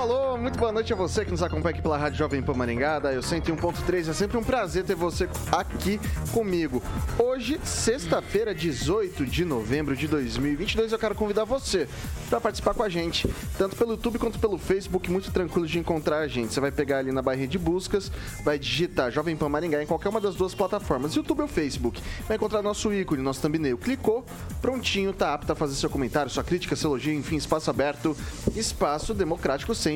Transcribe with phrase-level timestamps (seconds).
[0.00, 3.02] Alô, muito boa noite a você que nos acompanha aqui pela Rádio Jovem Pan Maringá,
[3.12, 4.08] eu 101.3.
[4.08, 6.00] É sempre um prazer ter você aqui
[6.32, 6.82] comigo.
[7.18, 11.86] Hoje, sexta-feira, 18 de novembro de 2022, eu quero convidar você
[12.30, 16.20] para participar com a gente, tanto pelo YouTube quanto pelo Facebook, muito tranquilo de encontrar
[16.20, 16.54] a gente.
[16.54, 18.10] Você vai pegar ali na barra de buscas,
[18.42, 22.00] vai digitar Jovem Pan Maringá em qualquer uma das duas plataformas, YouTube ou Facebook.
[22.26, 23.76] Vai encontrar nosso ícone, nosso thumbnail.
[23.76, 24.24] Clicou,
[24.62, 28.16] prontinho, tá apto a fazer seu comentário, sua crítica, seu elogio, enfim, espaço aberto,
[28.56, 29.89] espaço democrático sempre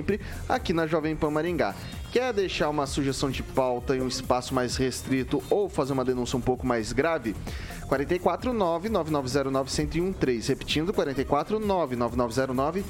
[0.48, 1.75] aqui na Jovem Pan Maringá.
[2.11, 6.37] Quer deixar uma sugestão de pauta em um espaço mais restrito ou fazer uma denúncia
[6.37, 7.37] um pouco mais grave?
[7.89, 10.48] 449-9909-1013.
[10.48, 12.83] Repetindo, 449-9909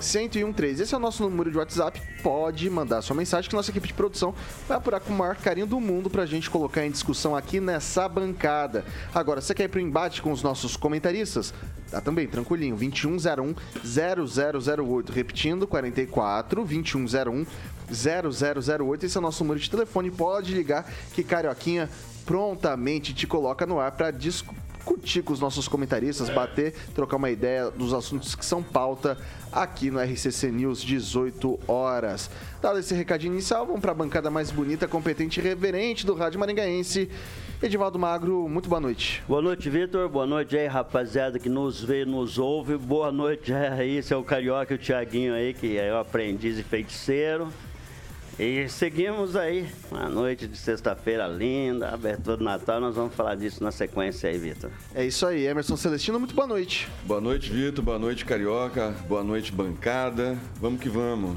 [0.00, 0.82] 1013.
[0.82, 2.00] Esse é o nosso número de WhatsApp.
[2.22, 4.34] Pode mandar sua mensagem que nossa equipe de produção
[4.66, 8.08] vai apurar com o maior carinho do mundo pra gente colocar em discussão aqui nessa
[8.08, 8.84] bancada.
[9.14, 11.52] Agora, você quer ir pro embate com os nossos comentaristas?
[11.90, 12.76] Tá também, tranquilinho.
[12.76, 13.54] 2101
[13.84, 15.12] 0008.
[15.12, 17.46] Repetindo, 44 2101
[17.90, 19.06] 0008.
[19.06, 20.10] Esse é o nosso número de telefone.
[20.10, 21.88] Pode ligar que Carioquinha
[22.24, 27.30] prontamente te coloca no ar para discutir discutir com os nossos comentaristas, bater, trocar uma
[27.30, 29.18] ideia dos assuntos que são pauta
[29.52, 32.30] aqui no RCC News 18 horas.
[32.60, 36.40] Dado esse recadinho inicial, vamos para a bancada mais bonita, competente e reverente do Rádio
[36.40, 37.10] Maringaense.
[37.60, 39.22] Edivaldo Magro, muito boa noite.
[39.26, 40.08] Boa noite, Vitor.
[40.08, 42.76] Boa noite aí, rapaziada que nos vê, nos ouve.
[42.76, 47.48] Boa noite aí, seu Carioca e o Tiaguinho aí, que é o aprendiz e feiticeiro.
[48.38, 53.64] E seguimos aí, uma noite de sexta-feira linda, abertura do Natal, nós vamos falar disso
[53.64, 54.70] na sequência aí, Vitor.
[54.94, 56.88] É isso aí, Emerson Celestino, muito boa noite.
[57.04, 61.36] Boa noite, Vitor, boa noite, Carioca, boa noite, bancada, vamos que vamos.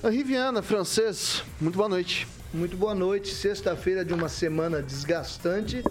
[0.00, 2.28] A Riviana, francês, muito boa noite.
[2.54, 5.82] Muito boa noite, sexta-feira de uma semana desgastante.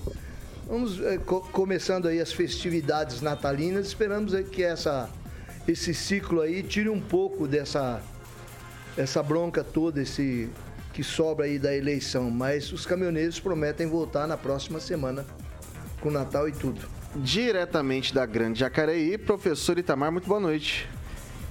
[0.66, 5.10] Vamos é, co começando aí as festividades natalinas, esperamos que essa,
[5.68, 8.02] esse ciclo aí tire um pouco dessa
[8.98, 10.50] essa bronca toda, esse
[10.94, 15.26] que sobra aí da eleição, mas os caminhoneiros prometem voltar na próxima semana
[16.00, 16.80] com Natal e tudo.
[17.18, 20.88] Diretamente da Grande Jacareí, professor Itamar, muito boa noite.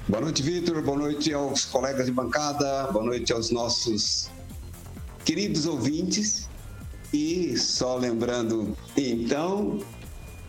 [0.09, 0.83] Boa noite, Vitor.
[0.83, 2.91] Boa noite aos colegas de bancada.
[2.93, 4.31] Boa noite aos nossos
[5.25, 6.49] queridos ouvintes.
[7.13, 9.81] E só lembrando, então,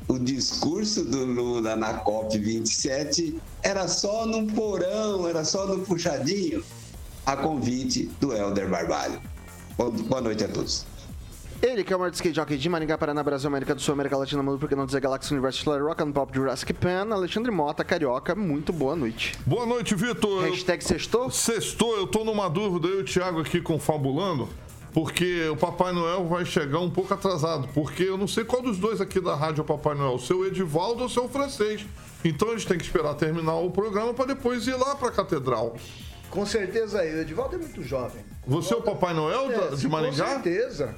[0.08, 6.64] o discurso do Lula na COP27 era só num porão, era só no puxadinho
[7.26, 9.20] a convite do Helder Barbalho.
[9.78, 10.86] Boa noite a todos.
[11.62, 14.16] Ele que é o maior skate jockey de Maringá, Paraná, Brasil, América do Sul, América
[14.16, 17.84] Latina, Mundo, porque não dizer Galáxia, Universo, Flare, Rock and Pop, Jurassic Pan, Alexandre Mota,
[17.84, 19.34] Carioca, muito boa noite.
[19.46, 20.44] Boa noite, Vitor.
[20.44, 21.32] Hashtag sextou?
[21.32, 24.48] Sextou, eu tô numa dúvida, eu e o Thiago aqui confabulando,
[24.94, 28.78] porque o Papai Noel vai chegar um pouco atrasado, porque eu não sei qual dos
[28.78, 31.86] dois aqui da rádio é o Papai Noel, o seu Edivaldo ou o seu francês.
[32.24, 35.12] Então a gente tem que esperar terminar o programa para depois ir lá para a
[35.12, 35.76] catedral.
[36.36, 37.16] Com certeza aí.
[37.16, 38.22] O Edivaldo é muito jovem.
[38.46, 40.26] Você é o Papai Noel é, de Maringá?
[40.26, 40.94] Com certeza.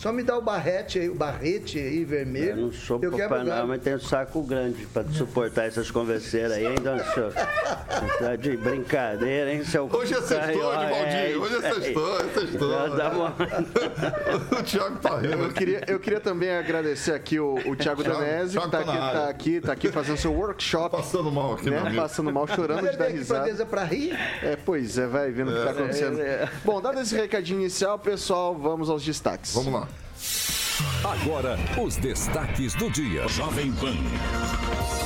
[0.00, 2.50] Só me dá o barrete aí, o barrete aí vermelho.
[2.52, 6.64] Eu não sou eu papai não, mas tenho saco grande para suportar essas converseiras aí,
[6.64, 7.34] então, senhor.
[8.18, 12.70] Tá de brincadeira, hein, seu Hoje é sextou, é, Hoje é sextou, é sextou.
[14.58, 15.34] o Thiago tá rindo.
[15.34, 18.98] Eu queria, eu queria também agradecer aqui o, o Thiago Danese, que tá, tá aqui,
[18.98, 20.96] tá, aqui, tá aqui fazendo seu workshop.
[20.96, 21.92] Passando mal aqui, né?
[21.94, 23.54] Passando mal, chorando de dar risada.
[23.54, 24.18] Pra, pra rir?
[24.42, 25.72] É, pois é, vai vendo o que tá é.
[25.72, 26.20] acontecendo.
[26.22, 26.48] É, é.
[26.64, 29.52] Bom, dado esse recadinho inicial, pessoal, vamos aos destaques.
[29.52, 29.89] Vamos lá.
[31.04, 33.26] Agora, os destaques do dia.
[33.28, 33.96] Jovem Pan.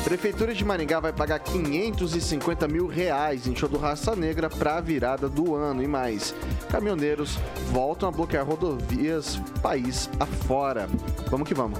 [0.04, 4.80] Prefeitura de Maringá vai pagar 550 mil reais em show do Raça Negra para a
[4.80, 6.34] virada do ano e mais.
[6.70, 7.38] Caminhoneiros
[7.70, 10.88] voltam a bloquear rodovias país afora.
[11.30, 11.78] Vamos que vamos.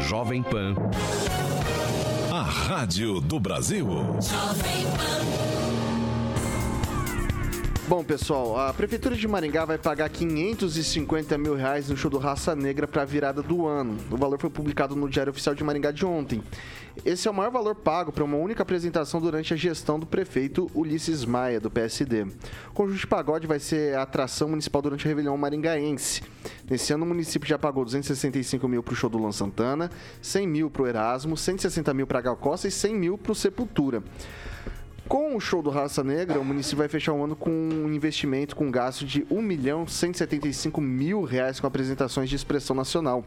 [0.00, 0.74] Jovem Pan
[2.42, 3.88] Rádio do Brasil.
[7.92, 12.56] Bom, pessoal, a Prefeitura de Maringá vai pagar 550 mil reais no show do Raça
[12.56, 13.98] Negra para a virada do ano.
[14.10, 16.42] O valor foi publicado no Diário Oficial de Maringá de ontem.
[17.04, 20.70] Esse é o maior valor pago para uma única apresentação durante a gestão do prefeito
[20.74, 22.22] Ulisses Maia, do PSD.
[22.22, 26.22] O conjunto de pagode vai ser a atração municipal durante o Réveillon Maringaense.
[26.70, 29.90] Nesse ano, o município já pagou 265 mil para o show do Luan Santana,
[30.22, 33.32] 100 mil para o Erasmo, 160 mil para a Gal Costa e 100 mil para
[33.32, 34.02] o Sepultura.
[35.12, 38.56] Com o show do Raça Negra, o município vai fechar um ano com um investimento
[38.56, 43.22] com gasto de 1 milhão 175 mil reais com apresentações de expressão nacional.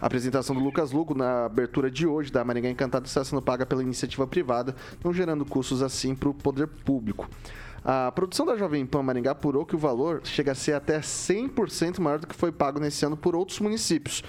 [0.00, 3.66] A apresentação do Lucas Lugo na abertura de hoje da Maringá Encantada está sendo paga
[3.66, 4.74] pela iniciativa privada,
[5.04, 7.28] não gerando custos assim para o poder público.
[7.84, 11.98] A produção da Jovem Pan Maringá apurou que o valor chega a ser até 100%
[11.98, 14.22] maior do que foi pago nesse ano por outros municípios.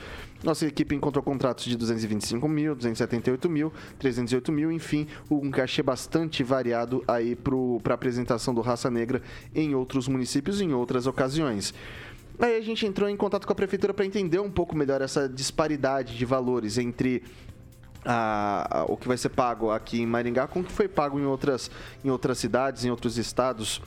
[0.44, 6.44] Nossa equipe encontrou contratos de 225 mil, 278 mil, 308 mil, enfim, um cachê bastante
[6.44, 9.22] variado aí para a apresentação do Raça Negra
[9.54, 11.74] em outros municípios em outras ocasiões.
[12.42, 15.30] Aí a gente entrou em contato com a prefeitura para entender um pouco melhor essa
[15.30, 17.22] disparidade de valores entre
[18.04, 21.20] a, a, o que vai ser pago aqui em Maringá com o que foi pago
[21.20, 21.70] em outras,
[22.04, 23.80] em outras cidades, em outros estados.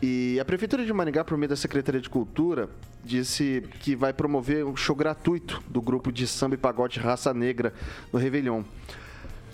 [0.00, 2.70] E a Prefeitura de Maringá, por meio da Secretaria de Cultura,
[3.02, 7.74] disse que vai promover um show gratuito do grupo de samba e pagode Raça Negra
[8.12, 8.62] no Réveillon.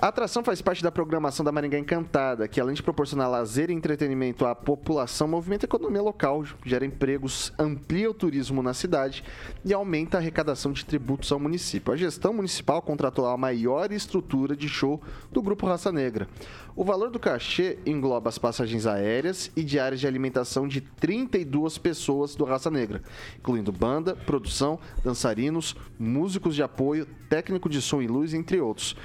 [0.02, 3.72] A atração faz parte da programação da Maringá Encantada, que além de proporcionar lazer e
[3.72, 9.22] entretenimento à população, movimenta a economia local, gera empregos, amplia o turismo na cidade
[9.64, 11.92] e aumenta a arrecadação de tributos ao município.
[11.92, 15.00] A gestão municipal contratou a maior estrutura de show
[15.30, 16.26] do Grupo Raça Negra.
[16.74, 22.34] O valor do cachê engloba as passagens aéreas e diárias de alimentação de 32 pessoas
[22.34, 23.02] do Raça Negra,
[23.38, 28.96] incluindo banda, produção, dançarinos, músicos de apoio, técnico de som e luz, entre outros.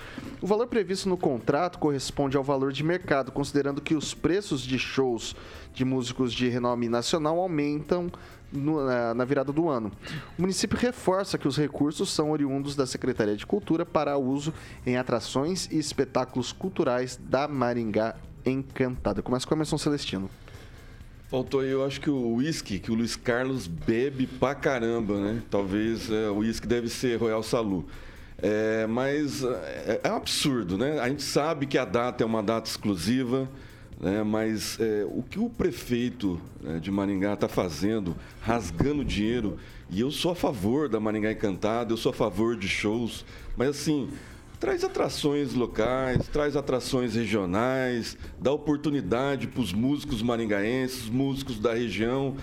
[0.42, 4.80] O valor previsto no contrato corresponde ao valor de mercado, considerando que os preços de
[4.80, 5.36] shows
[5.74, 8.10] de músicos de renome nacional aumentam
[8.52, 9.92] no, na, na, virada do ano.
[10.38, 14.54] O município reforça que os recursos são oriundos da Secretaria de Cultura para uso
[14.86, 18.16] em atrações e espetáculos culturais da Maringá
[18.46, 19.22] Encantada.
[19.22, 20.30] Começa com a Emerson Celestino.
[21.30, 25.42] Faltou aí, eu acho que o uísque, que o Luiz Carlos bebe pra caramba, né?
[25.50, 27.86] Talvez é, o uísque deve ser Royal Salu.
[28.38, 31.00] É, mas é, é um absurdo, né?
[31.00, 33.50] A gente sabe que a data é uma data exclusiva,
[34.00, 34.24] né?
[34.24, 39.58] mas é, o que o prefeito né, de Maringá está fazendo, rasgando dinheiro,
[39.90, 43.70] e eu sou a favor da Maringá Encantada, eu sou a favor de shows, mas
[43.70, 44.10] assim,
[44.60, 52.36] traz atrações locais, traz atrações regionais, dá oportunidade para os músicos maringaenses, músicos da região.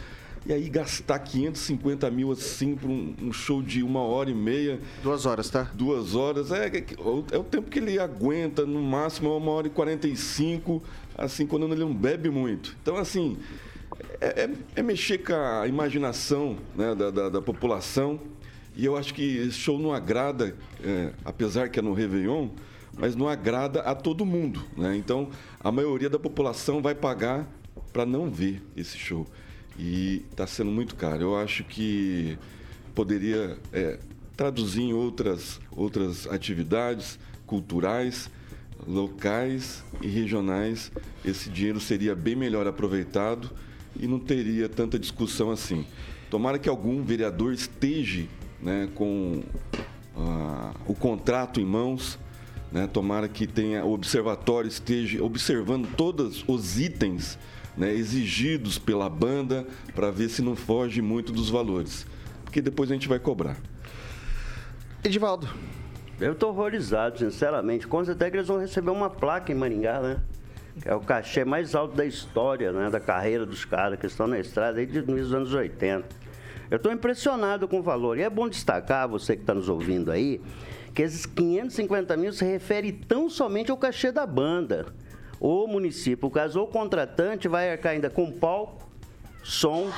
[0.46, 4.78] E aí gastar 550 mil assim para um, um, show de uma hora e meia.
[5.02, 5.70] Duas horas, tá?
[5.72, 6.52] Duas horas.
[6.52, 6.84] É, é,
[7.32, 10.82] é o tempo que ele aguenta, no máximo é uma hora e 45,
[11.16, 12.76] assim, quando ele não bebe muito.
[12.82, 13.38] Então, assim,
[14.20, 18.20] é, é, é mexer com a imaginação né, da, da, da, população.
[18.76, 22.48] E eu acho que esse show não agrada, é, apesar que é no Réveillon,
[22.96, 24.64] mas não agrada a todo mundo.
[24.76, 24.96] Né?
[24.96, 25.28] Então,
[25.60, 27.48] a maioria da população vai pagar
[27.92, 29.26] para não ver esse show
[29.78, 31.22] e está sendo muito caro.
[31.22, 32.38] Eu acho que
[32.94, 33.98] poderia é,
[34.36, 38.30] traduzir em outras, outras atividades culturais,
[38.86, 40.90] locais e regionais.
[41.24, 43.50] Esse dinheiro seria bem melhor aproveitado
[43.98, 45.86] e não teria tanta discussão assim.
[46.30, 48.26] Tomara que algum vereador esteja
[48.60, 49.42] né, com
[50.16, 52.18] uh, o contrato em mãos.
[52.72, 57.38] Né, tomara que tenha o observatório esteja observando todos os itens
[57.76, 62.04] né, exigidos pela banda para ver se não foge muito dos valores.
[62.44, 63.56] Porque depois a gente vai cobrar.
[65.04, 65.48] Edivaldo.
[66.20, 67.86] Eu estou horrorizado, sinceramente.
[67.86, 70.20] Com certeza que eles vão receber uma placa em Maringá, né?
[70.84, 72.90] É o cachê mais alto da história, né?
[72.90, 76.06] Da carreira dos caras que estão na estrada desde os anos 80.
[76.70, 78.18] Eu estou impressionado com o valor.
[78.18, 80.40] E é bom destacar, você que está nos ouvindo aí,
[80.94, 84.86] que esses 550 mil se refere tão somente ao cachê da banda
[85.46, 88.88] o município, caso, o contratante vai arcar ainda com palco,
[89.42, 89.90] som,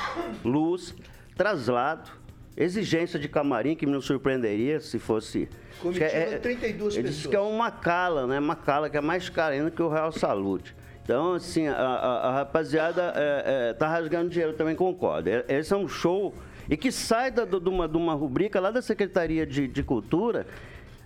[0.43, 0.93] luz,
[1.37, 2.11] traslado,
[2.57, 5.47] exigência de camarim, que me surpreenderia se fosse.
[5.79, 7.21] Comitiva é, 32 ele pessoas.
[7.21, 8.39] Diz que é uma cala, né?
[8.39, 10.75] Uma cala que é mais cara ainda que o Real Saúde.
[11.03, 15.29] Então, assim, a, a, a rapaziada é, é, tá rasgando dinheiro, também concordo.
[15.29, 16.33] É, esse é um show
[16.69, 20.45] e que sai da, de, uma, de uma rubrica lá da Secretaria de, de Cultura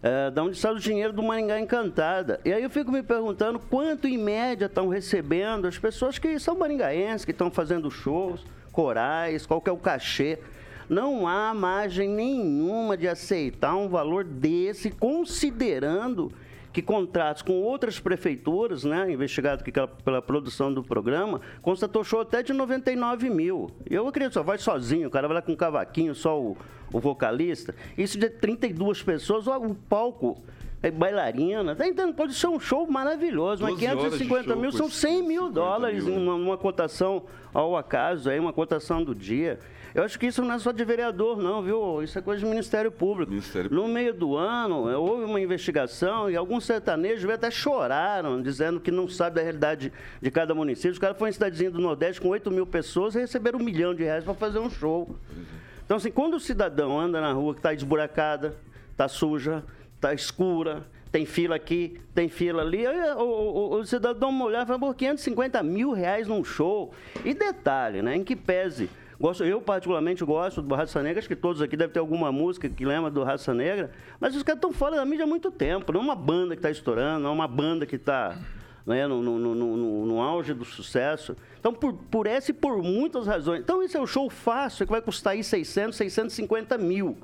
[0.02, 2.40] é, da onde sai o dinheiro do Maringá Encantada.
[2.44, 6.58] E aí eu fico me perguntando quanto em média estão recebendo as pessoas que são
[6.58, 10.40] maringaenses, que estão fazendo shows, corais, qual que é o cachê.
[10.92, 16.30] Não há margem nenhuma de aceitar um valor desse, considerando
[16.74, 19.72] que contratos com outras prefeituras, né, investigado aqui
[20.04, 23.72] pela produção do programa, constatou show até de 99 mil.
[23.90, 26.58] Eu acredito, só vai sozinho, o cara vai lá com um cavaquinho, só o,
[26.92, 27.74] o vocalista.
[27.98, 30.44] Isso de 32 pessoas, o palco
[30.84, 32.16] é bailarina, tá entendendo?
[32.16, 36.18] Pode ser um show maravilhoso, mas 550 mil são 100 mil dólares mil.
[36.18, 39.58] Uma, uma cotação ao acaso, aí, uma cotação do dia.
[39.94, 42.02] Eu acho que isso não é só de vereador, não, viu?
[42.02, 43.30] Isso é coisa do Ministério Público.
[43.30, 43.70] Ministério...
[43.74, 48.90] No meio do ano, eh, houve uma investigação e alguns sertanejos até choraram, dizendo que
[48.90, 50.92] não sabe da realidade de cada município.
[50.92, 53.94] Os caras foram em cidadezinha do Nordeste com 8 mil pessoas e receberam um milhão
[53.94, 55.14] de reais para fazer um show.
[55.86, 58.56] Então, assim, quando o cidadão anda na rua que está esburacada,
[58.92, 59.62] está suja,
[59.96, 62.88] está escura, tem fila aqui, tem fila ali.
[62.88, 66.94] o, o, o, cidadão uma olhar e fala, por 550 mil reais num show.
[67.26, 68.16] E detalhe, né?
[68.16, 68.90] Em que pese.
[69.22, 71.20] Gosto, eu, particularmente, gosto do Raça Negra.
[71.20, 73.92] Acho que todos aqui devem ter alguma música que lembra do Raça Negra.
[74.20, 75.94] Mas os caras estão fora da mídia há muito tempo.
[75.94, 78.36] Não é uma banda que está estourando, não é uma banda que está
[78.84, 81.38] né, no, no, no, no, auge do sucesso.
[81.60, 83.62] Então, por, por essa e por muitas razões.
[83.62, 87.16] Então, esse é o show fácil, que vai custar aí 600, 650 mil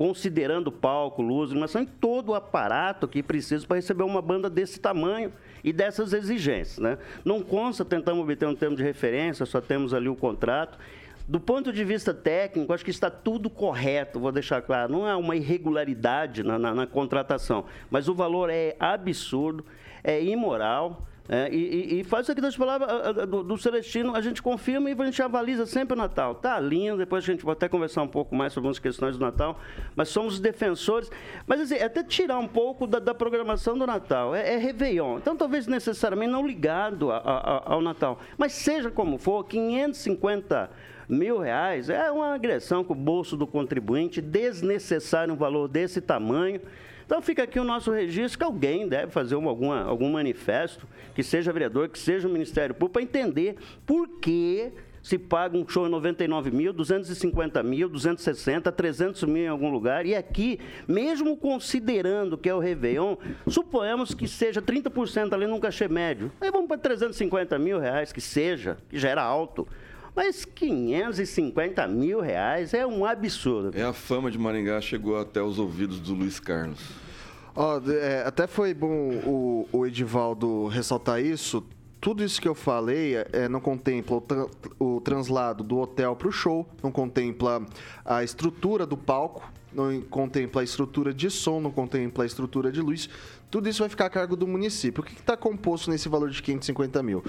[0.00, 4.80] considerando palco, luz, iluminação e todo o aparato que precisa para receber uma banda desse
[4.80, 5.30] tamanho
[5.62, 6.78] e dessas exigências.
[6.78, 6.96] Né?
[7.22, 10.78] Não consta, tentamos obter um termo de referência, só temos ali o contrato.
[11.30, 14.90] Do ponto de vista técnico, acho que está tudo correto, vou deixar claro.
[14.90, 19.64] Não há uma irregularidade na, na, na contratação, mas o valor é absurdo,
[20.02, 21.06] é imoral.
[21.32, 24.96] É, e, e, faz isso aqui das palavras do, do, Celestino, a gente confirma e
[24.98, 26.34] a gente avaliza sempre o Natal.
[26.34, 29.24] Tá lindo, depois a gente vai até conversar um pouco mais sobre algumas questões do
[29.24, 29.56] Natal,
[29.94, 31.08] mas somos defensores.
[31.46, 34.34] Mas assim, é até tirar um pouco da, da programação do Natal.
[34.34, 35.18] É, é Réveillon.
[35.18, 38.18] Então, talvez necessariamente não ligado a, a, ao Natal.
[38.36, 40.68] Mas seja como for, 550
[41.08, 46.60] mil reais é uma agressão com o bolso do contribuinte, desnecessário um valor desse tamanho.
[47.10, 51.52] Então fica aqui o nosso registro que alguém deve fazer alguma, algum manifesto, que seja
[51.52, 54.70] vereador, que seja o Ministério Público, para entender por que
[55.02, 60.06] se paga um show em 99 mil, 250 mil, 260, 300 mil em algum lugar.
[60.06, 63.16] E aqui, mesmo considerando que é o Réveillon,
[63.48, 66.30] suponhamos que seja 30% ali num cachê médio.
[66.40, 69.66] Aí vamos para 350 mil reais, que seja, que já era alto.
[70.14, 73.76] Mas 550 mil reais é um absurdo.
[73.76, 76.80] É a fama de Maringá chegou até os ouvidos do Luiz Carlos.
[77.54, 81.64] Oh, é, até foi bom o, o Edivaldo ressaltar isso.
[82.00, 84.46] Tudo isso que eu falei é, não contempla o, tra
[84.78, 87.62] o translado do hotel para o show, não contempla
[88.04, 92.80] a estrutura do palco, não contempla a estrutura de som, não contempla a estrutura de
[92.80, 93.08] luz.
[93.50, 95.02] Tudo isso vai ficar a cargo do município.
[95.02, 97.22] O que está composto nesse valor de 550 mil?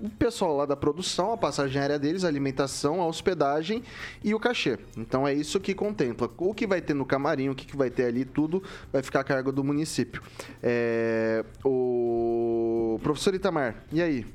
[0.00, 3.82] O pessoal lá da produção, a passagem aérea deles, a alimentação, a hospedagem
[4.24, 4.78] e o cachê.
[4.96, 6.30] Então é isso que contempla.
[6.38, 9.24] O que vai ter no camarim, o que vai ter ali, tudo vai ficar a
[9.24, 10.22] cargo do município.
[10.62, 11.44] É...
[11.64, 14.26] O professor Itamar, e aí?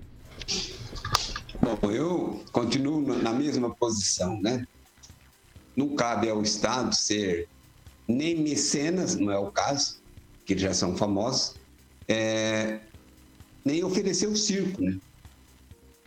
[1.62, 4.68] Bom, eu continuo na mesma posição, né?
[5.76, 7.48] Não cabe ao Estado ser
[8.08, 10.00] nem mecenas, não é o caso,
[10.46, 11.56] que já são famosos,
[12.08, 12.80] é,
[13.64, 14.98] nem oferecer o circo, né?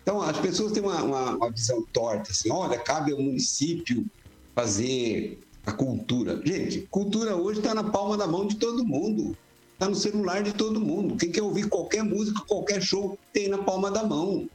[0.09, 4.07] Então, as pessoas têm uma, uma, uma visão torta, assim, olha, cabe ao município
[4.55, 6.41] fazer a cultura.
[6.43, 9.37] Gente, cultura hoje está na palma da mão de todo mundo.
[9.75, 11.15] Está no celular de todo mundo.
[11.19, 14.49] Quem quer ouvir qualquer música, qualquer show, tem na palma da mão.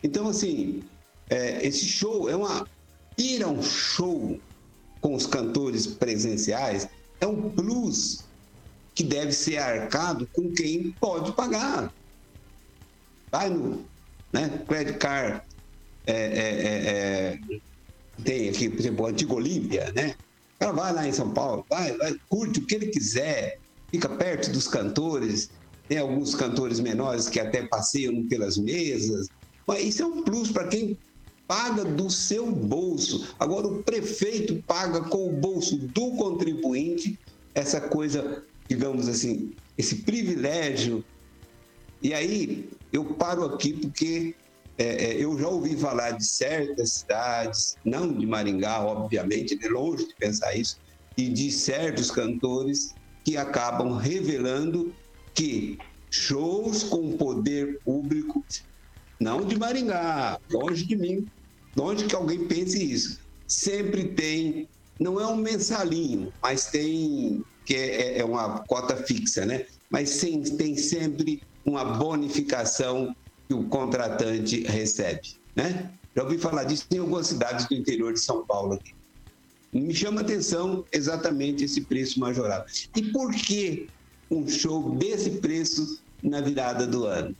[0.00, 0.84] Então, assim,
[1.28, 2.64] é, esse show é uma.
[3.18, 4.38] Ir a um show
[5.00, 6.88] com os cantores presenciais
[7.20, 8.22] é um plus
[8.94, 11.92] que deve ser arcado com quem pode pagar.
[13.32, 13.90] Vai no
[14.32, 14.62] né?
[14.66, 15.42] Credit Card
[16.06, 17.38] é, é, é, é,
[18.22, 20.14] tem aqui, por exemplo, Antigo Olímpia, né?
[20.56, 23.58] O cara vai lá em São Paulo, vai, vai, curte o que ele quiser,
[23.90, 25.50] fica perto dos cantores,
[25.88, 29.28] tem alguns cantores menores que até passeiam pelas mesas.
[29.66, 30.98] Mas isso é um plus para quem
[31.48, 33.34] paga do seu bolso.
[33.38, 37.18] Agora, o prefeito paga com o bolso do contribuinte
[37.54, 41.04] essa coisa, digamos assim, esse privilégio.
[42.00, 44.34] E aí, eu paro aqui porque
[44.80, 50.08] é, é, eu já ouvi falar de certas cidades, não de Maringá, obviamente, de longe
[50.08, 50.78] de pensar isso,
[51.18, 54.94] e de certos cantores que acabam revelando
[55.34, 55.76] que
[56.10, 58.42] shows com poder público,
[59.20, 61.28] não de Maringá, longe de mim,
[61.76, 64.66] longe que alguém pense isso, sempre tem,
[64.98, 69.66] não é um mensalinho, mas tem, que é, é uma cota fixa, né?
[69.90, 73.14] Mas tem sempre uma bonificação
[73.48, 75.90] que o contratante recebe, né?
[76.14, 78.94] Já ouvi falar disso em algumas cidades do interior de São Paulo aqui.
[79.72, 82.66] Me chama atenção exatamente esse preço majorado.
[82.96, 83.88] E por que
[84.30, 87.34] um show desse preço na virada do ano.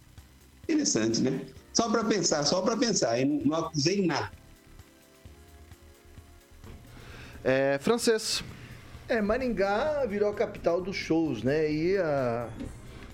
[0.65, 1.41] Interessante, né?
[1.73, 3.21] Só para pensar, só para pensar.
[3.21, 4.33] Eu não acusei nada.
[7.45, 8.43] É, francês.
[9.09, 11.71] É, Maringá virou a capital dos shows, né?
[11.71, 12.49] E, a,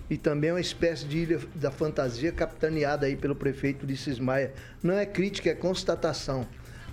[0.09, 4.53] e também uma espécie de ilha da fantasia capitaneada aí pelo prefeito Ulisses Maia.
[4.83, 6.47] Não é crítica, é constatação.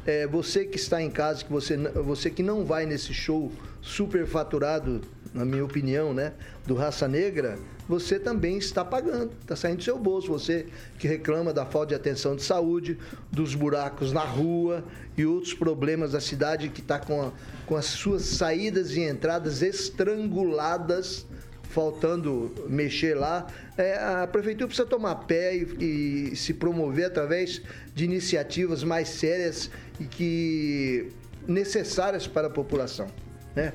[0.05, 3.51] É, você que está em casa, que você, você que não vai nesse show
[3.82, 5.01] super faturado,
[5.34, 6.34] na minha opinião, né?
[6.65, 10.27] Do Raça Negra, você também está pagando, está saindo do seu bolso.
[10.27, 10.67] Você
[11.00, 12.98] que reclama da falta de atenção de saúde,
[13.32, 14.84] dos buracos na rua
[15.17, 17.32] e outros problemas da cidade que está com, a,
[17.65, 21.25] com as suas saídas e entradas estranguladas,
[21.73, 23.47] faltando mexer lá.
[23.75, 27.61] É, a prefeitura precisa tomar pé e, e se promover através
[27.95, 31.11] de iniciativas mais sérias e que
[31.47, 33.07] necessárias para a população.
[33.55, 33.73] Né?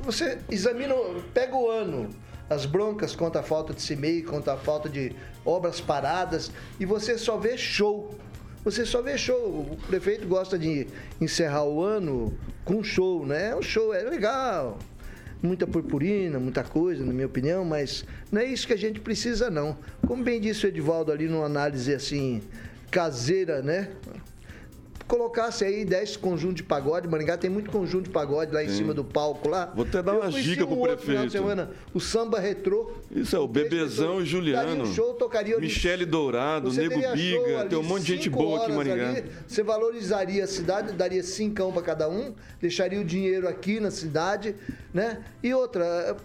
[0.00, 0.94] Você examina,
[1.34, 2.08] pega o ano
[2.48, 6.50] as broncas contra a falta de CIMEI, contra a falta de obras paradas,
[6.80, 8.18] e você só vê show.
[8.64, 9.60] Você só vê show.
[9.70, 10.88] O prefeito gosta de
[11.20, 13.54] encerrar o ano com show, né?
[13.54, 14.78] O show é legal.
[15.42, 19.50] Muita purpurina, muita coisa, na minha opinião, mas não é isso que a gente precisa,
[19.50, 19.76] não.
[20.06, 22.42] Como bem disse o Edivaldo ali numa análise assim,
[22.90, 23.88] caseira, né?
[25.10, 27.08] Colocasse aí 10 conjuntos de pagode.
[27.08, 28.76] Maringá tem muito conjunto de pagode lá em Sim.
[28.76, 29.72] cima do palco lá.
[29.74, 31.32] Vou até dar uma dica pro um prefeito.
[31.32, 32.92] Semana, o samba retrô.
[33.10, 34.84] Isso é o Bebezão e Juliano.
[34.84, 38.76] Um show, tocaria Michele Dourado, Nego Biga, tem um monte de gente boa aqui em
[38.76, 39.08] Maringá.
[39.08, 43.90] Ali, você valorizaria a cidade, daria cincão para cada um, deixaria o dinheiro aqui na
[43.90, 44.54] cidade,
[44.94, 45.24] né?
[45.42, 46.16] E outra,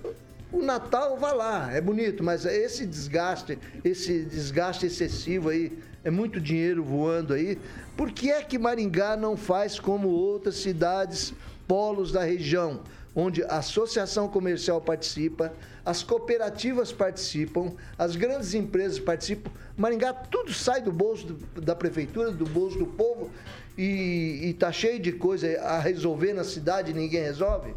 [0.51, 5.72] o Natal vá lá, é bonito, mas esse desgaste, esse desgaste excessivo aí,
[6.05, 7.57] é muito dinheiro voando aí.
[7.97, 11.33] Por que é que Maringá não faz como outras cidades,
[11.67, 12.81] polos da região,
[13.15, 15.51] onde a associação comercial participa,
[15.83, 19.50] as cooperativas participam, as grandes empresas participam?
[19.75, 23.32] Maringá tudo sai do bolso do, da prefeitura, do bolso do povo
[23.75, 27.73] e está cheio de coisa a resolver na cidade ninguém resolve?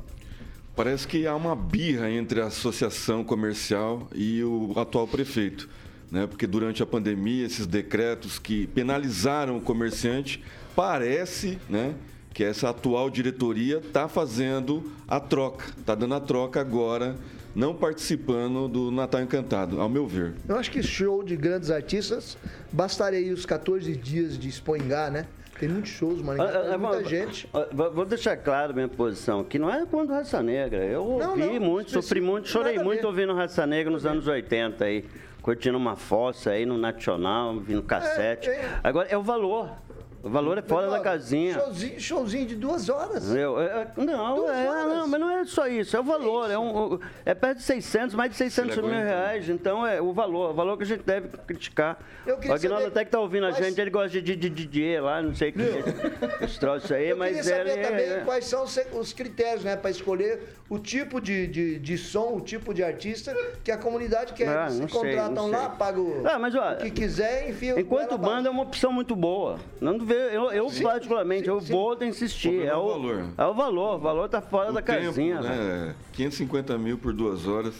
[0.76, 5.68] Parece que há uma birra entre a associação comercial e o atual prefeito
[6.11, 6.27] né?
[6.27, 10.42] porque durante a pandemia, esses decretos que penalizaram o comerciante,
[10.75, 11.94] parece né,
[12.33, 17.16] que essa atual diretoria está fazendo a troca, está dando a troca agora,
[17.55, 20.35] não participando do Natal Encantado, ao meu ver.
[20.47, 22.38] Eu acho que show de grandes artistas
[22.71, 25.27] bastaria os 14 dias de expoingar, né?
[25.59, 26.40] Tem muitos shows, mano.
[26.40, 27.49] Ah, tem muita gente.
[27.92, 30.85] Vou deixar claro a minha posição, que não é contra Raça Negra.
[30.85, 34.85] Eu ouvi não, não, muito, sofri muito, chorei muito ouvindo Raça Negra nos anos 80
[34.85, 35.05] aí
[35.48, 38.50] curtindo uma fossa aí no Nacional, vindo cassete.
[38.50, 38.80] É, é.
[38.84, 39.70] Agora, é o valor.
[40.22, 41.54] O valor é fora da casinha.
[41.54, 43.33] Showzinho, showzinho de duas horas.
[43.33, 44.96] Eu, é, não, duas é, horas.
[44.96, 46.50] não, mas não é só isso, é o valor.
[46.50, 49.48] É, um, é perto de 600, mais de 600 mil reais.
[49.48, 51.98] Então é o valor, o valor que a gente deve criticar.
[52.26, 53.57] O Aguinaldo até que tá ouvindo mas...
[53.57, 56.44] a gente, ele gosta de DJ lá, não sei o que.
[56.44, 58.20] Esse troço aí, eu mas queria saber ele, também é...
[58.24, 62.74] quais são os critérios, né, para escolher o tipo de, de, de, som, o tipo
[62.74, 64.48] de artista que a comunidade quer.
[64.48, 67.70] Ah, se contratam lá, paga o, ah, mas, ó, o que quiser, enfim.
[67.78, 69.59] Enquanto banda é uma opção muito boa.
[69.81, 71.73] Não vê, eu, eu sim, particularmente, sim, eu sim.
[71.73, 72.62] vou insistir.
[72.62, 73.25] É o, valor.
[73.37, 73.97] É o valor.
[73.97, 75.40] O valor tá fora o da tempo, casinha.
[75.40, 75.94] Né?
[76.12, 77.75] 550 mil por duas horas.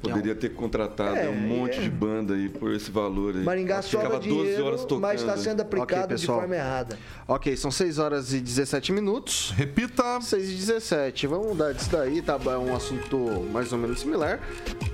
[0.00, 1.82] Poderia ter contratado é, um monte é.
[1.82, 3.42] de banda aí por esse valor aí.
[3.42, 5.00] Maringá sobra dinheiro, horas tocando.
[5.00, 6.96] mas está sendo aplicado okay, de forma errada.
[7.26, 9.52] Ok, são 6 horas e 17 minutos.
[9.56, 10.20] Repita.
[10.20, 11.26] 6 e 17.
[11.26, 12.38] Vamos mudar disso daí, tá?
[12.46, 13.18] É um assunto
[13.52, 14.38] mais ou menos similar.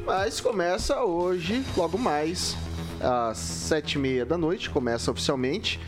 [0.06, 2.56] Mas começa hoje, logo mais,
[2.98, 5.78] às 7 e meia da noite, começa oficialmente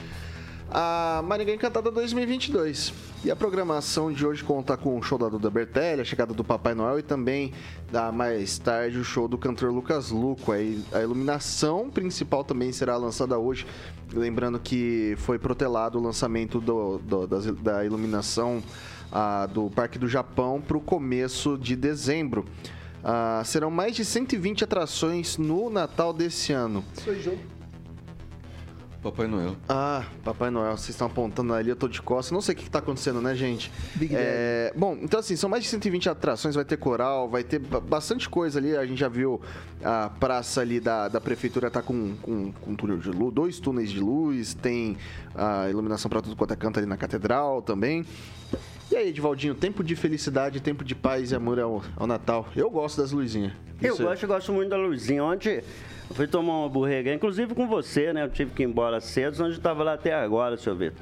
[0.70, 2.92] a Maringá Encantada 2022.
[3.24, 6.44] E a programação de hoje conta com o show da Duda Bertelli, a chegada do
[6.44, 7.52] Papai Noel e também
[7.90, 10.52] da mais tarde o show do cantor Lucas Luco.
[10.52, 13.66] A iluminação principal também será lançada hoje.
[14.12, 18.62] Lembrando que foi protelado o lançamento do, do, da, da, iluminação
[19.52, 22.44] do Parque do Japão para o começo de dezembro.
[23.02, 26.84] Ah, serão mais de 120 atrações no Natal desse ano.
[27.04, 27.55] Foi jogo.
[29.06, 29.56] Papai Noel.
[29.68, 32.32] Ah, Papai Noel, vocês estão apontando ali, eu tô de costas.
[32.32, 33.70] Não sei o que, está acontecendo, né, gente?
[33.94, 37.60] Big é, Bom, então assim, são mais de 120 atrações, vai ter coral, vai ter
[37.60, 38.76] bastante coisa ali.
[38.76, 39.40] A gente já viu
[39.84, 43.60] a praça ali da, da prefeitura tá com, com, com um túnel de luz, dois
[43.60, 44.96] túneis de luz, tem
[45.36, 48.04] a iluminação para tudo quanto é canto ali na catedral também.
[48.90, 52.48] E aí, Edivaldinho, tempo de felicidade, tempo de paz e amor ao, ao Natal.
[52.56, 53.52] Eu gosto das luzinhas.
[53.80, 55.22] Eu gosto, eu gosto muito da luzinha.
[55.22, 55.62] Ontem
[56.14, 58.22] fui tomar uma borrega, inclusive com você, né?
[58.22, 60.98] Eu tive que ir embora cedo, onde estava lá até agora, seu Vitor.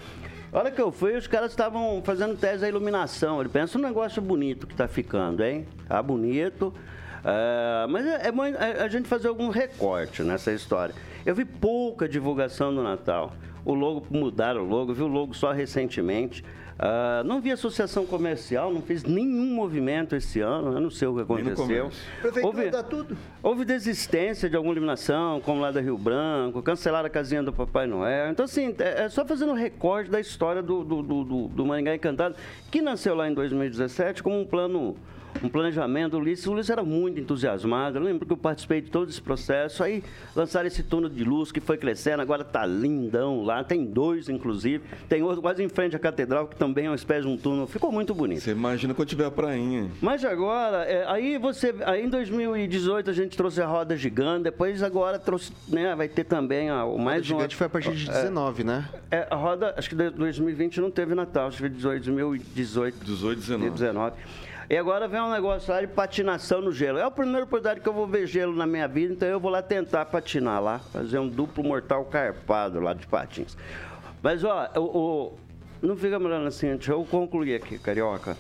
[0.53, 3.41] A hora que eu fui, os caras estavam fazendo teste da iluminação.
[3.41, 5.67] Ele pensa um negócio bonito que tá ficando, hein?
[5.89, 6.73] Tá bonito.
[7.25, 10.95] Uh, mas é, é, a gente fazer algum recorte nessa história.
[11.27, 13.33] Eu vi pouca divulgação do Natal.
[13.65, 16.45] O logo, mudaram o logo, vi o logo só recentemente.
[16.75, 21.15] Uh, não vi associação comercial, não fez nenhum movimento esse ano, eu não sei o
[21.15, 21.91] que aconteceu.
[22.43, 23.17] Houve, dá tudo.
[23.41, 27.87] houve desistência de alguma iluminação, como lá da Rio Branco, cancelaram a casinha do Papai
[27.87, 28.31] Noel.
[28.31, 31.95] Então, assim, é, é só fazendo um recorde da história do, do, do, do Maringá
[31.95, 32.35] Encantado,
[32.73, 34.97] que nasceu lá em 2017 como um plano
[35.43, 36.15] um planejamento.
[36.15, 37.99] O Ulisses, o Ulisses era muito entusiasmado.
[37.99, 39.83] Eu lembro que eu participei de todo esse processo.
[39.83, 40.03] Aí
[40.35, 43.63] lançaram esse túnel de luz que foi crescendo, agora está lindão lá.
[43.65, 44.85] Tem dois, inclusive.
[45.09, 47.67] Tem outro quase em frente à catedral, que também é uma espécie de um túnel.
[47.67, 48.41] Ficou muito bonito.
[48.41, 49.91] Você imagina quando tiver a prainha.
[50.01, 51.75] Mas agora, é, aí você.
[51.85, 55.95] Aí em 2018 a gente trouxe a roda gigante, depois agora trouxe, né?
[55.95, 57.21] Vai ter também a, o mais.
[57.21, 58.89] A gigante foi a partir de 19, é, né?
[59.11, 63.05] É, a roda, acho que 2020 não teve Natal, acho que 2018.
[63.05, 63.71] 18, 19.
[63.71, 64.17] 19.
[64.69, 66.99] E agora vem um negócio lá de patinação no gelo.
[66.99, 69.51] É a primeira oportunidade que eu vou ver gelo na minha vida, então eu vou
[69.51, 73.57] lá tentar patinar lá, fazer um duplo mortal carpado lá de patins.
[74.23, 75.39] Mas, ó, o, o
[75.83, 78.37] não fica melhor assim, deixa eu concluir aqui, Carioca.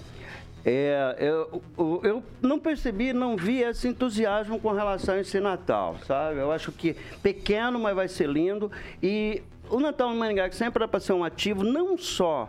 [0.64, 1.62] É, eu,
[2.02, 6.40] eu não percebi, não vi esse entusiasmo com relação a esse Natal, sabe?
[6.40, 8.72] Eu acho que pequeno, mas vai ser lindo.
[9.02, 12.48] E o Natal no Maringá, que sempre era para ser um ativo, não só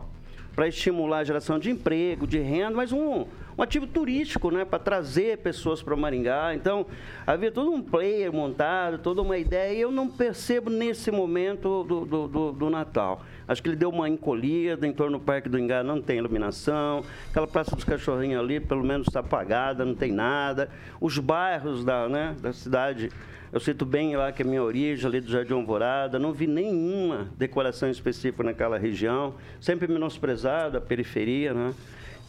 [0.56, 3.26] para estimular a geração de emprego, de renda, mas um,
[3.58, 6.54] um ativo turístico, né, para trazer pessoas para Maringá.
[6.54, 6.86] Então,
[7.26, 12.06] havia todo um player montado, toda uma ideia, e eu não percebo nesse momento do,
[12.06, 13.24] do, do, do Natal.
[13.48, 17.04] Acho que ele deu uma encolhida em torno do Parque do Ingá, não tem iluminação.
[17.30, 20.70] Aquela Praça dos Cachorrinhos ali, pelo menos está apagada, não tem nada.
[21.00, 23.12] Os bairros da, né, da cidade,
[23.54, 27.30] eu cito bem lá que é minha origem, ali do Jardim Alvorada, não vi nenhuma
[27.38, 29.36] decoração específica naquela região.
[29.62, 31.74] Sempre menosprezada a periferia, né?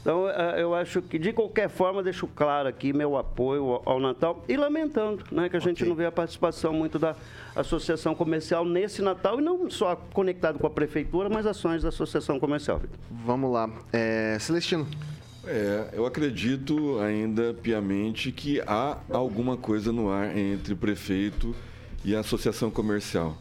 [0.07, 4.45] Então, é, eu acho que, de qualquer forma, deixo claro aqui meu apoio ao Natal
[4.49, 5.89] e lamentando né, que a gente okay.
[5.89, 7.17] não vê a participação muito da
[7.57, 12.39] Associação Comercial nesse Natal e não só conectado com a Prefeitura, mas ações da Associação
[12.39, 12.81] Comercial.
[13.11, 13.69] Vamos lá.
[13.93, 14.87] É, Celestino.
[15.45, 21.53] É, eu acredito ainda piamente que há alguma coisa no ar entre o prefeito
[22.05, 23.37] e a associação comercial.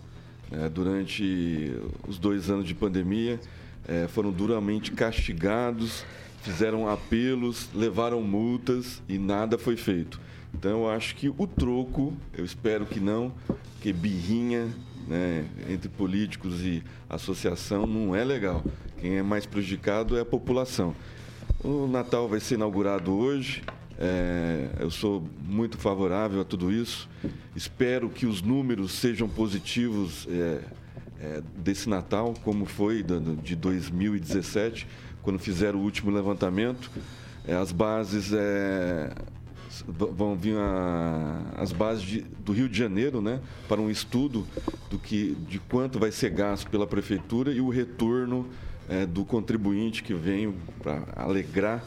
[0.51, 1.75] É, durante
[2.07, 3.39] os dois anos de pandemia,
[3.87, 6.03] é, foram duramente castigados
[6.45, 10.21] fizeram apelos, levaram multas e nada foi feito.
[10.53, 13.33] Então eu acho que o troco, eu espero que não,
[13.81, 14.69] que birrinha
[15.07, 18.63] né, entre políticos e associação não é legal.
[19.01, 20.95] Quem é mais prejudicado é a população.
[21.63, 23.63] O Natal vai ser inaugurado hoje.
[23.97, 27.09] É, eu sou muito favorável a tudo isso.
[27.55, 30.61] Espero que os números sejam positivos é,
[31.19, 33.03] é, desse Natal, como foi
[33.41, 34.85] de 2017
[35.25, 36.89] quando fizeram o último levantamento,
[37.47, 39.11] é, as bases é,
[39.87, 44.45] vão vir a, as bases de, do Rio de Janeiro, né, para um estudo
[44.87, 48.47] do que, de quanto vai ser gasto pela prefeitura e o retorno
[48.87, 51.83] é, do contribuinte que vem para alegrar,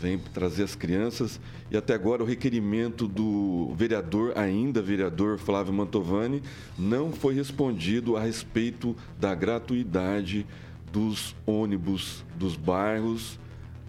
[0.00, 1.40] vem trazer as crianças.
[1.68, 6.40] E até agora o requerimento do vereador, ainda vereador Flávio Mantovani,
[6.78, 10.46] não foi respondido a respeito da gratuidade
[10.92, 13.38] dos ônibus dos bairros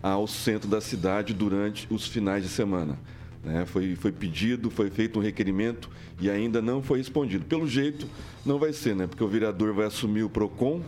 [0.01, 2.97] ao centro da cidade durante os finais de semana.
[3.43, 3.65] Né?
[3.65, 7.45] Foi, foi pedido, foi feito um requerimento e ainda não foi respondido.
[7.45, 8.07] Pelo jeito,
[8.45, 9.07] não vai ser, né?
[9.07, 10.81] porque o vereador vai assumir o PROCON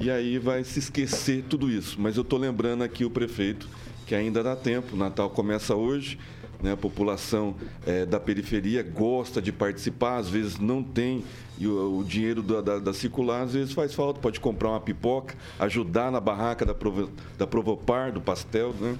[0.00, 2.00] e aí vai se esquecer tudo isso.
[2.00, 3.68] Mas eu estou lembrando aqui o prefeito
[4.06, 6.18] que ainda dá tempo, o Natal começa hoje,
[6.62, 6.72] né?
[6.72, 7.54] A população
[7.86, 11.24] é, da periferia gosta de participar, às vezes não tem
[11.58, 14.20] e o, o dinheiro da, da, da, circular, às vezes faz falta.
[14.20, 18.96] Pode comprar uma pipoca, ajudar na barraca da, Provo, da Provopar, do pastel, né?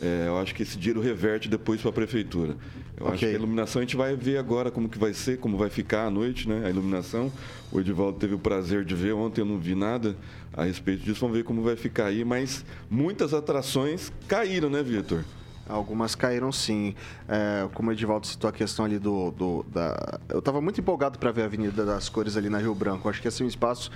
[0.00, 2.56] É, eu acho que esse dinheiro reverte depois para a prefeitura.
[2.96, 3.14] Eu okay.
[3.14, 5.70] acho que a iluminação a gente vai ver agora como que vai ser, como vai
[5.70, 6.66] ficar à noite, né?
[6.66, 7.32] A iluminação.
[7.70, 10.16] O Edivaldo teve o prazer de ver, ontem eu não vi nada
[10.52, 11.20] a respeito disso.
[11.20, 15.22] Vamos ver como vai ficar aí, mas muitas atrações caíram, né, Vitor?
[15.68, 16.94] Algumas caíram sim.
[17.28, 19.30] É, como o Edivaldo citou a questão ali do.
[19.30, 20.18] do da...
[20.28, 23.08] Eu estava muito empolgado para ver a Avenida das Cores ali na Rio Branco.
[23.08, 23.90] Acho que ia ser um espaço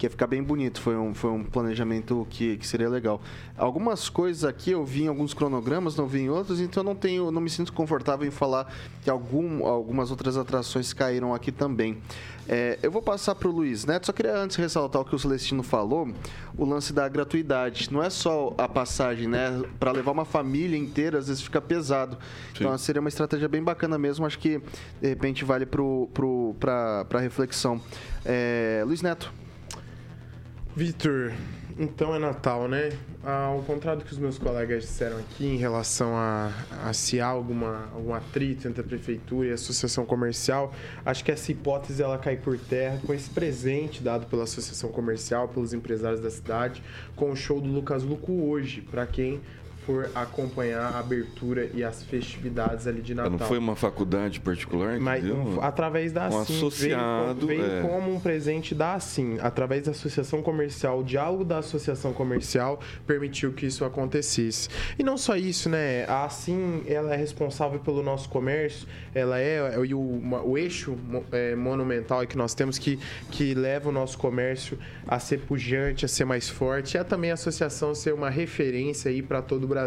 [0.00, 0.80] que ia ficar bem bonito.
[0.80, 3.20] Foi um, foi um planejamento que, que seria legal.
[3.54, 7.30] Algumas coisas aqui eu vi em alguns cronogramas, não vi em outros, então não tenho,
[7.30, 11.98] não me sinto confortável em falar que algum, algumas outras atrações caíram aqui também.
[12.48, 15.18] É, eu vou passar para o Luiz Neto, só queria antes ressaltar o que o
[15.18, 16.08] Celestino falou,
[16.56, 17.92] o lance da gratuidade.
[17.92, 19.62] Não é só a passagem, né?
[19.78, 22.16] Para levar uma família inteira, às vezes fica pesado.
[22.56, 22.64] Sim.
[22.64, 24.62] Então seria uma estratégia bem bacana mesmo, acho que
[25.02, 27.78] de repente vale para reflexão.
[28.24, 29.30] É, Luiz Neto.
[30.80, 31.30] Vitor,
[31.78, 32.88] então é Natal, né?
[33.22, 36.50] Ao contrário do que os meus colegas disseram aqui em relação a,
[36.82, 40.72] a se há alguma, algum atrito entre a prefeitura e a associação comercial,
[41.04, 45.48] acho que essa hipótese ela cai por terra com esse presente dado pela associação comercial,
[45.48, 46.82] pelos empresários da cidade,
[47.14, 49.38] com o show do Lucas Luco hoje, para quem
[49.90, 53.32] for acompanhar a abertura e as festividades ali de Natal.
[53.32, 54.94] Não foi uma faculdade particular?
[54.94, 55.58] Que Mas deu?
[55.60, 57.82] através da Um Assim, associado, veio, veio é.
[57.82, 63.52] como um presente da Assim, através da associação comercial, o diálogo da associação comercial permitiu
[63.52, 64.68] que isso acontecesse.
[64.98, 66.04] E não só isso, né?
[66.06, 70.96] A Assim, ela é responsável pelo nosso comércio, ela é e o, o eixo
[71.32, 72.98] é, monumental que nós temos que,
[73.30, 77.30] que leva o nosso comércio a ser pujante, a ser mais forte, e a também
[77.30, 79.79] a associação ser uma referência aí para todo o Brasil.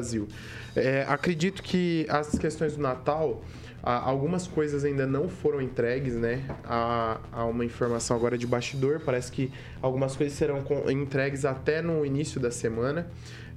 [0.75, 3.43] É, acredito que as questões do Natal
[3.83, 6.41] algumas coisas ainda não foram entregues, né?
[6.63, 9.01] Há, há uma informação agora de bastidor.
[9.01, 9.51] Parece que
[9.81, 13.07] algumas coisas serão entregues até no início da semana.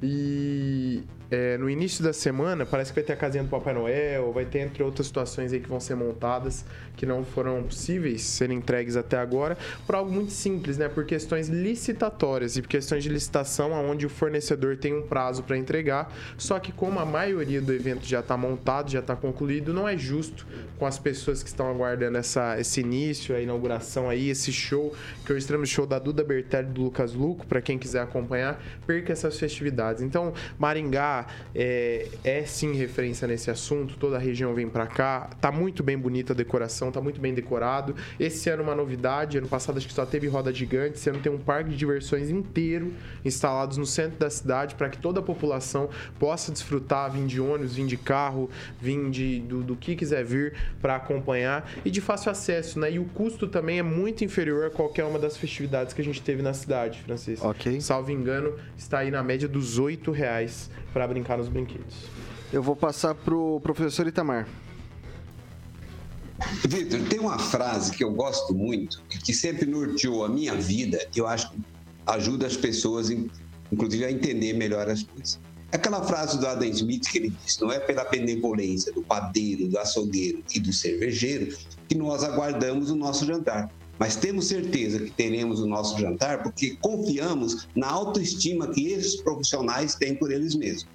[0.03, 4.33] E é, no início da semana parece que vai ter a casinha do Papai Noel,
[4.33, 6.65] vai ter entre outras situações aí que vão ser montadas
[6.97, 10.89] que não foram possíveis serem entregues até agora, por algo muito simples, né?
[10.89, 15.57] Por questões licitatórias e por questões de licitação, onde o fornecedor tem um prazo para
[15.57, 16.13] entregar.
[16.39, 19.97] Só que como a maioria do evento já está montado, já está concluído, não é
[19.97, 20.47] justo
[20.79, 25.33] com as pessoas que estão aguardando essa, esse início, a inauguração aí, esse show, que
[25.33, 28.63] é o extremo show da Duda Bertelli e do Lucas Luco, para quem quiser acompanhar,
[28.87, 30.03] perca essas festividades.
[30.03, 31.16] Então, Maringá
[31.55, 35.97] é, é sim referência nesse assunto, toda a região vem para cá, tá muito bem
[35.97, 37.95] bonita a decoração, tá muito bem decorado.
[38.19, 41.31] Esse ano uma novidade, ano passado acho que só teve roda gigante, esse ano tem
[41.31, 42.93] um parque de diversões inteiro
[43.25, 47.75] instalados no centro da cidade para que toda a população possa desfrutar, vir de ônibus,
[47.75, 48.51] vir de carro,
[48.81, 52.93] vir de, do, do que quiser vir para acompanhar e de fácil acesso, né?
[52.93, 56.23] E o custo também é muito inferior a qualquer uma das festividades que a gente
[56.23, 57.47] teve na cidade, Francisco.
[57.47, 57.81] Ok.
[57.81, 61.95] Salvo engano, está aí na média dos 8 reais para brincar nos brinquedos.
[62.51, 64.49] Eu vou passar pro professor Itamar.
[66.67, 71.07] Vitor, tem uma frase que eu gosto muito e que sempre norteou a minha vida,
[71.15, 71.59] e eu acho que
[72.07, 73.29] ajuda as pessoas, in-
[73.71, 75.39] inclusive, a entender melhor as coisas.
[75.71, 79.69] É Aquela frase do Adam Smith que ele diz: não é pela benevolência do padeiro,
[79.69, 81.55] do açougueiro e do cervejeiro
[81.87, 83.71] que nós aguardamos o nosso jantar.
[83.99, 89.95] Mas temos certeza que teremos o nosso jantar porque confiamos na autoestima que esses profissionais
[89.95, 90.87] têm por eles mesmos.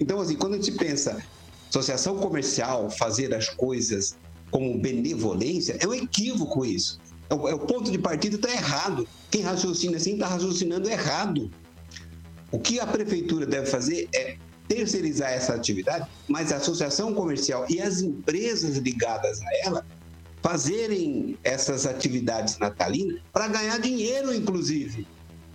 [0.00, 1.22] Então, assim, quando a gente pensa
[1.68, 4.16] associação comercial fazer as coisas
[4.50, 6.98] como benevolência, é um equívoco isso.
[7.28, 9.06] É o, é o ponto de partida está errado.
[9.30, 11.50] Quem raciocina assim está raciocinando errado.
[12.50, 14.36] O que a prefeitura deve fazer é
[14.68, 19.86] terceirizar essa atividade, mas a associação comercial e as empresas ligadas a ela
[20.46, 25.04] fazerem essas atividades natalinas para ganhar dinheiro, inclusive.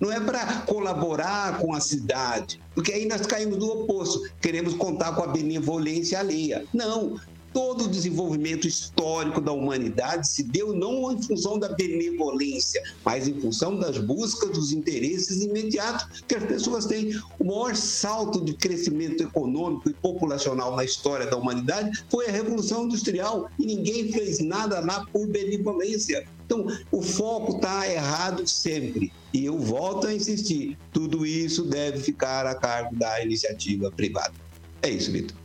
[0.01, 4.21] Não é para colaborar com a cidade, porque aí nós caímos do oposto.
[4.41, 6.65] Queremos contar com a benevolência alheia.
[6.73, 7.17] Não.
[7.53, 13.39] Todo o desenvolvimento histórico da humanidade se deu não em função da benevolência, mas em
[13.39, 17.13] função das buscas dos interesses imediatos que as pessoas têm.
[17.39, 22.85] O maior salto de crescimento econômico e populacional na história da humanidade foi a Revolução
[22.85, 26.25] Industrial e ninguém fez nada lá por benevolência.
[26.45, 29.11] Então, o foco está errado sempre.
[29.33, 34.33] E eu volto a insistir: tudo isso deve ficar a cargo da iniciativa privada.
[34.81, 35.40] É isso, Vitor.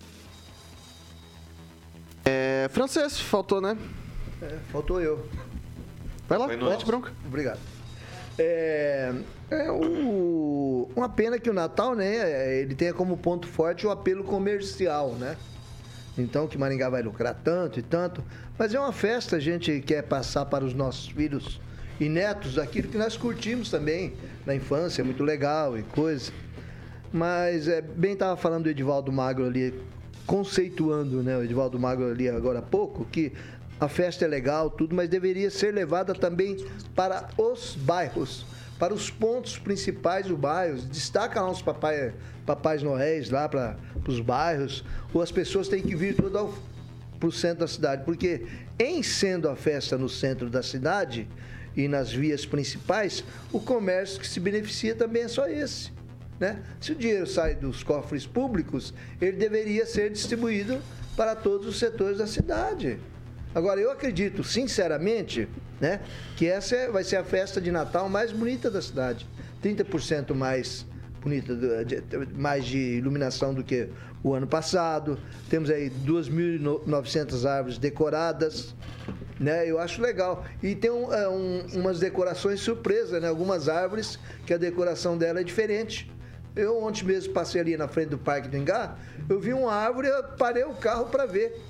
[2.26, 3.76] É, francês, faltou, né?
[4.42, 5.26] É, faltou eu.
[6.28, 7.12] Vai lá, mete bronca.
[7.24, 7.60] Obrigado.
[8.38, 9.12] É,
[9.50, 14.24] é o- uma pena que o Natal, né, ele tenha como ponto forte o apelo
[14.24, 15.36] comercial, né?
[16.18, 18.22] Então que Maringá vai lucrar tanto e tanto,
[18.58, 21.60] mas é uma festa, a gente quer passar para os nossos filhos
[22.00, 26.32] e netos aquilo que nós curtimos também na infância, muito legal e coisa.
[27.12, 29.72] Mas é, bem estava falando do Edivaldo Magro ali,
[30.26, 33.32] conceituando, né, o Edivaldo Magro ali agora há pouco, que
[33.78, 36.56] a festa é legal, tudo, mas deveria ser levada também
[36.94, 38.44] para os bairros,
[38.78, 40.78] para os pontos principais do bairro.
[40.78, 45.94] Destaca lá os papai, papais noéis lá para os bairros, ou as pessoas têm que
[45.94, 48.46] vir para o centro da cidade, porque
[48.78, 51.28] em sendo a festa no centro da cidade
[51.76, 55.95] e nas vias principais, o comércio que se beneficia também é só esse.
[56.38, 56.62] Né?
[56.80, 60.78] Se o dinheiro sai dos cofres públicos, ele deveria ser distribuído
[61.16, 62.98] para todos os setores da cidade.
[63.54, 65.48] Agora, eu acredito, sinceramente,
[65.80, 66.00] né,
[66.36, 69.26] que essa é- vai ser a festa de Natal mais bonita da cidade.
[69.62, 70.84] 30% mais
[71.22, 71.54] bonita,
[72.34, 73.88] mais de iluminação do que
[74.22, 75.18] o ano passado.
[75.48, 78.74] Temos aí 2.900 árvores decoradas.
[79.40, 79.68] Né?
[79.68, 80.44] Eu acho legal.
[80.62, 83.28] E tem um, é, um, umas decorações surpresas, né?
[83.28, 86.10] Algumas árvores que a decoração dela é diferente.
[86.56, 88.96] Eu ontem mesmo passei ali na frente do Parque do Engá,
[89.28, 91.60] eu vi uma árvore, eu parei o carro para ver.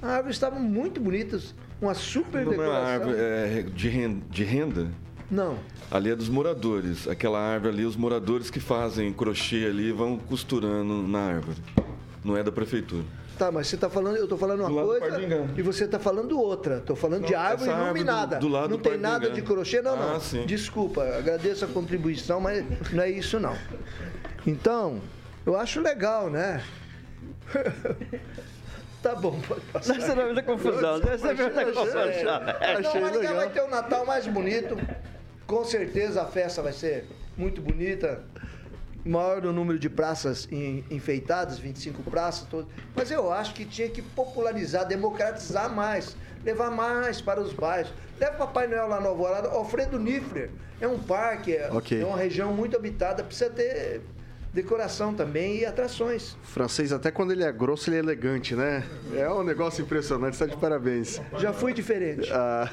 [0.00, 1.38] A árvore estava muito bonita,
[1.80, 2.80] uma super Não é decoração.
[2.80, 4.88] uma árvore é, de, renda, de renda?
[5.30, 5.58] Não.
[5.90, 7.06] Ali é dos moradores.
[7.06, 11.58] Aquela árvore ali, os moradores que fazem crochê ali vão costurando na árvore.
[12.24, 13.04] Não é da prefeitura.
[13.40, 15.18] Tá, mas você tá falando, eu tô falando Do uma coisa
[15.56, 16.78] e você tá falando outra.
[16.80, 18.36] Tô falando de Não, árvore essa árvore iluminada.
[18.36, 20.16] do- do lado não do tem Parque nada de crochê, não, não.
[20.16, 20.44] Ah, sim.
[20.44, 23.56] Desculpa, agradeço a contribuição, mas não é isso não.
[24.46, 25.00] Então,
[25.46, 26.62] eu acho legal, né?
[29.02, 29.96] tá bom, pode passar.
[29.96, 31.00] Não muita confusão.
[31.00, 32.02] Você não muita confusão.
[32.78, 34.76] Então, Maringá vai ter o Natal mais bonito.
[35.46, 37.06] Com certeza a festa vai ser
[37.38, 38.22] muito bonita.
[39.04, 42.66] Maior o número de praças en- enfeitadas, 25 praças, todas.
[42.94, 47.92] Mas eu acho que tinha que popularizar, democratizar mais, levar mais para os bairros.
[48.18, 49.48] Leva Papai Noel lá no Alvorada.
[49.48, 52.00] Alfredo Nifler é um parque, é, Ok.
[52.00, 54.02] é uma região muito habitada, precisa ter
[54.52, 56.32] decoração também e atrações.
[56.42, 58.84] O francês, até quando ele é grosso, ele é elegante, né?
[59.14, 61.20] É um negócio impressionante, está de parabéns.
[61.38, 62.28] Já fui diferente.
[62.32, 62.68] Ah,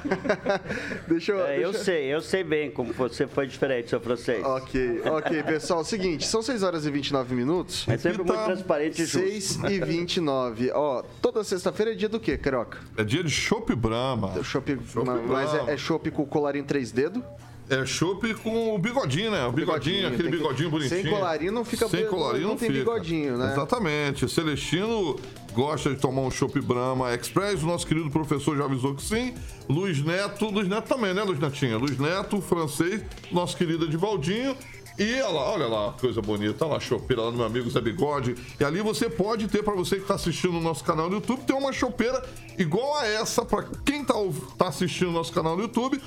[1.07, 1.45] deixa eu.
[1.45, 4.43] É, eu deixa- sei, eu sei bem como você foi diferente, seu francês.
[4.43, 5.83] Ok, ok, pessoal.
[5.83, 7.85] Seguinte, são 6 horas e 29 minutos.
[7.87, 9.27] É sempre muito transparente e justo.
[9.27, 10.71] 6 e 29.
[10.73, 12.79] Ó, toda sexta-feira é dia do quê, Carioca?
[12.97, 14.33] É dia de chopp Brahma.
[14.43, 15.69] Chopp, Chopp mas Brahma.
[15.69, 17.21] é, é chopp com colarinho três dedos?
[17.69, 19.45] É chopp com o bigodinho, né?
[19.45, 21.01] O bigodinho, aquele tem que- bigodinho bonitinho.
[21.01, 22.79] Sem colarinho não fica Sem colarinho não não, tem fica.
[22.79, 23.51] bigodinho, né?
[23.51, 24.29] Exatamente.
[24.29, 25.17] Celestino
[25.53, 27.61] gosta de tomar um chopp Brahma Express.
[27.63, 29.33] O nosso querido professor já avisou que sim.
[29.67, 31.77] Luiz Neto, Luiz Neto também, né, Luiz Netinho?
[31.77, 33.03] Luiz Neto, francês,
[33.33, 34.55] nosso querido Edivaldinho.
[34.99, 37.79] E olha lá, olha lá, coisa bonita, olha lá chopeira lá do meu amigo Zé
[37.81, 38.33] Bigode.
[38.59, 41.41] E ali você pode ter, para você que está assistindo no nosso canal no YouTube,
[41.43, 42.23] ter uma chopeira
[42.57, 44.15] igual a essa, para quem está
[44.57, 46.01] tá assistindo no nosso canal no YouTube.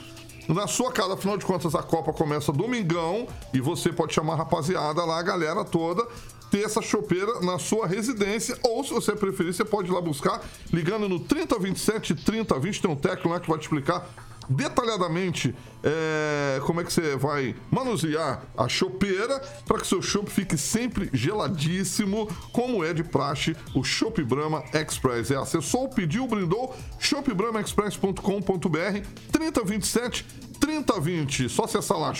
[0.55, 4.37] Na sua casa, afinal de contas, a Copa começa domingão e você pode chamar a
[4.39, 6.05] rapaziada lá, a galera toda,
[6.51, 8.59] ter essa chopeira na sua residência.
[8.65, 12.83] Ou, se você preferir, você pode ir lá buscar, ligando no 3027 3020.
[12.83, 14.05] Tem um técnico lá que vai te explicar
[14.51, 20.59] detalhadamente é, como é que você vai manusear a chopeira para que seu chopp fique
[20.59, 25.31] sempre geladíssimo, como é de praxe o Chopp Brahma Express.
[25.31, 30.27] É, acessou, pediu, brindou, shopbrahmaexpress.com.br 3027
[30.59, 31.49] 3020.
[31.49, 32.13] Só acessar lá,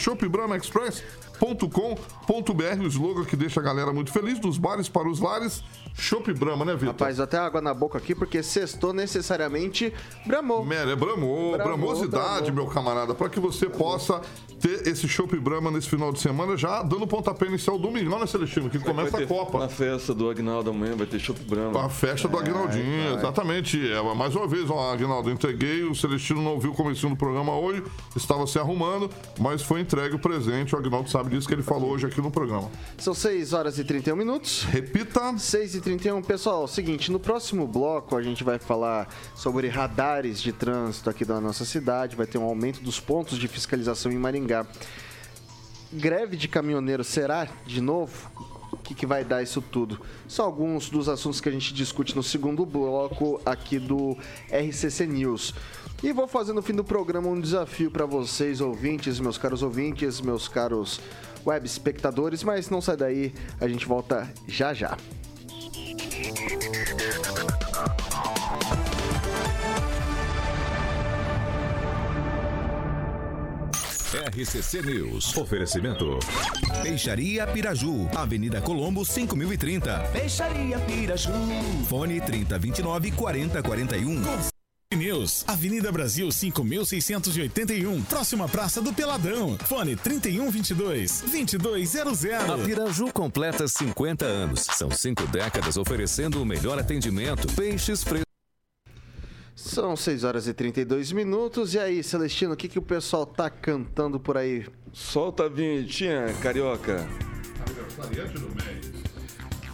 [1.41, 5.63] shopbrahmaexpress.com.br, o slogan que deixa a galera muito feliz, dos bares para os lares,
[5.95, 6.89] Chopp Brahma, né, Vitor?
[6.89, 9.93] Rapaz, até água na boca aqui, porque sextou necessariamente
[10.27, 10.65] bramou.
[10.65, 12.65] Mera, é bramou, Bramou, bramosidade, bramou.
[12.65, 14.21] meu camarada, para que você possa
[14.61, 18.69] ter esse Chopp Brahma nesse final de semana, já dando pontapé inicial domingão, né, Celestino?
[18.69, 19.59] Que começa Vai a Copa.
[19.59, 21.87] Na festa do Agnaldo amanhã vai ter chopp Brahma.
[21.87, 23.91] A festa do Aguinaldinho, exatamente.
[23.91, 27.57] É, mais uma vez, ó, Aguinaldo, entreguei, o Celestino não viu o comecinho do programa
[27.57, 27.83] hoje,
[28.15, 30.75] estava se arrumando, mas foi entregue o presente.
[30.75, 32.71] O Aguinaldo sabe disso que ele falou hoje aqui no programa.
[32.99, 34.65] São 6 horas e 31 minutos.
[34.65, 35.39] Repita.
[35.39, 40.41] 6 e 31 Pessoal, é seguinte, no próximo bloco a gente vai falar sobre radares
[40.41, 44.17] de trânsito aqui da nossa cidade, vai ter um aumento dos pontos de fiscalização em
[44.17, 44.67] Maringá.
[45.93, 48.60] Greve de caminhoneiro será de novo?
[48.91, 50.01] Que, que vai dar isso tudo?
[50.27, 54.17] São alguns dos assuntos que a gente discute no segundo bloco aqui do
[54.49, 55.55] RCC News.
[56.03, 60.21] E vou fazer no fim do programa um desafio para vocês, ouvintes, meus caros ouvintes,
[60.21, 61.01] meus caros
[61.47, 64.97] web espectadores, mas não sai daí, a gente volta já já.
[74.21, 75.37] RCC News.
[75.37, 76.19] Oferecimento.
[76.83, 79.99] Peixaria Piraju, Avenida Colombo 5030.
[80.13, 81.33] Peixaria Piraju.
[81.89, 84.23] Fone 3029 4041.
[84.95, 89.57] News, Avenida Brasil 5681, próxima Praça do Peladão.
[89.65, 92.51] Fone 3122 2200.
[92.51, 94.67] A Piraju completa 50 anos.
[94.73, 97.47] São cinco décadas oferecendo o melhor atendimento.
[97.55, 98.30] Peixes frescos.
[99.63, 101.75] São 6 horas e 32 minutos.
[101.75, 104.67] E aí, Celestino, o que, que o pessoal tá cantando por aí?
[104.91, 107.07] Solta a vinhetinha, carioca.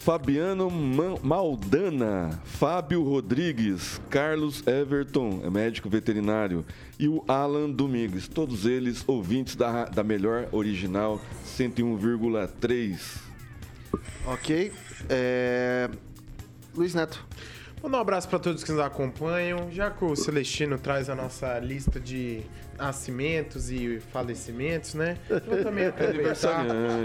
[0.00, 6.64] Fabiano Man- Maldana, Fábio Rodrigues, Carlos Everton, é médico veterinário,
[6.98, 11.20] e o Alan Domingues, todos eles ouvintes da, da melhor original
[11.56, 12.98] 101,3.
[14.26, 14.72] Ok.
[15.08, 15.88] É...
[16.74, 17.24] Luiz Neto.
[17.86, 19.70] Mandar um abraço para todos que nos acompanham.
[19.70, 22.42] Já que o Celestino traz a nossa lista de
[22.78, 25.16] nascimentos e falecimentos, né?
[25.46, 26.64] Vou também aproveitar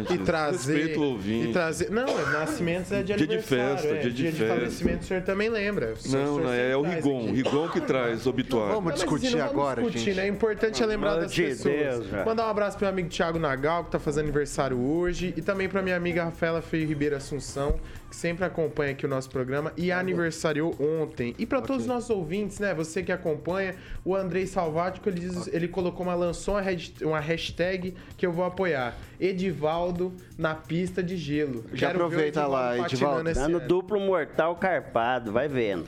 [0.09, 0.74] e trazer.
[0.78, 1.49] Respeita o ouvinte.
[1.49, 1.89] E trazer.
[1.91, 3.99] Não, é nascimentos é de Dia de festa, é.
[3.99, 4.55] dia de de festa.
[4.55, 5.93] falecimento o senhor também lembra.
[5.93, 7.19] O senhor- Não, não, é o sempre traz Rigon.
[7.24, 7.32] aqui.
[7.36, 8.69] Rigon que traz obituário.
[8.76, 10.15] Vamos mas discutir assim, não vamos agora, discutir, gente.
[10.17, 10.24] né?
[10.26, 11.74] É importante é lembrar Pelo das de pessoas.
[12.07, 12.26] Deus.
[12.26, 15.34] Mandar um abraço pro meu amigo Thiago Nagal, que tá fazendo aniversário hoje.
[15.38, 19.30] E também pra minha amiga Rafaela Feio Ribeiro Assunção, que sempre acompanha aqui o nosso
[19.30, 19.72] programa.
[19.78, 21.34] E aniversariou ontem.
[21.38, 22.74] E pra todos os nossos ouvintes, né?
[22.74, 27.20] Você que acompanha, o Andrei Salvático, ele, diz- ele colocou uma, lançou uma, hasht- uma
[27.20, 28.95] hashtag que eu vou apoiar.
[29.20, 31.64] Edivaldo na pista de gelo.
[31.74, 33.34] Já Quero o aproveita lá, Edivaldo.
[33.34, 33.68] Dando ano.
[33.68, 35.86] duplo mortal carpado, vai vendo.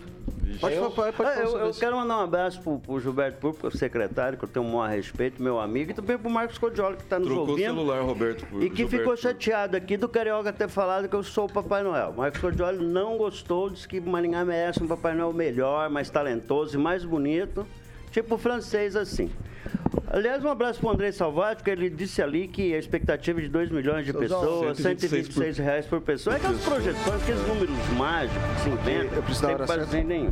[0.60, 3.38] Pode, eu, falar, pode Ah, falar eu, eu quero mandar um abraço pro, pro Gilberto
[3.40, 6.98] Público, secretário, que eu tenho um maior respeito, meu amigo, e também pro Marcos Codioli,
[6.98, 7.66] que tá nos Trocou o ouvindo.
[7.66, 8.46] celular, Roberto.
[8.46, 8.98] por E que Gilberto.
[8.98, 12.14] ficou chateado aqui do Carioca ter falado que eu sou o Papai Noel.
[12.16, 16.82] Marcos Cordioli não gostou, disse que Maringá merece um Papai Noel melhor, mais talentoso e
[16.82, 17.66] mais bonito.
[18.12, 19.32] Tipo francês assim.
[20.14, 23.72] Aliás, um abraço pro André Salvático, ele disse ali que a expectativa é de 2
[23.72, 26.36] milhões de pessoas, 126 por- 126 reais por pessoa.
[26.36, 30.32] É aquelas projeções, aqueles números mágicos que se inventam, Eu preciso sem hora base nenhum.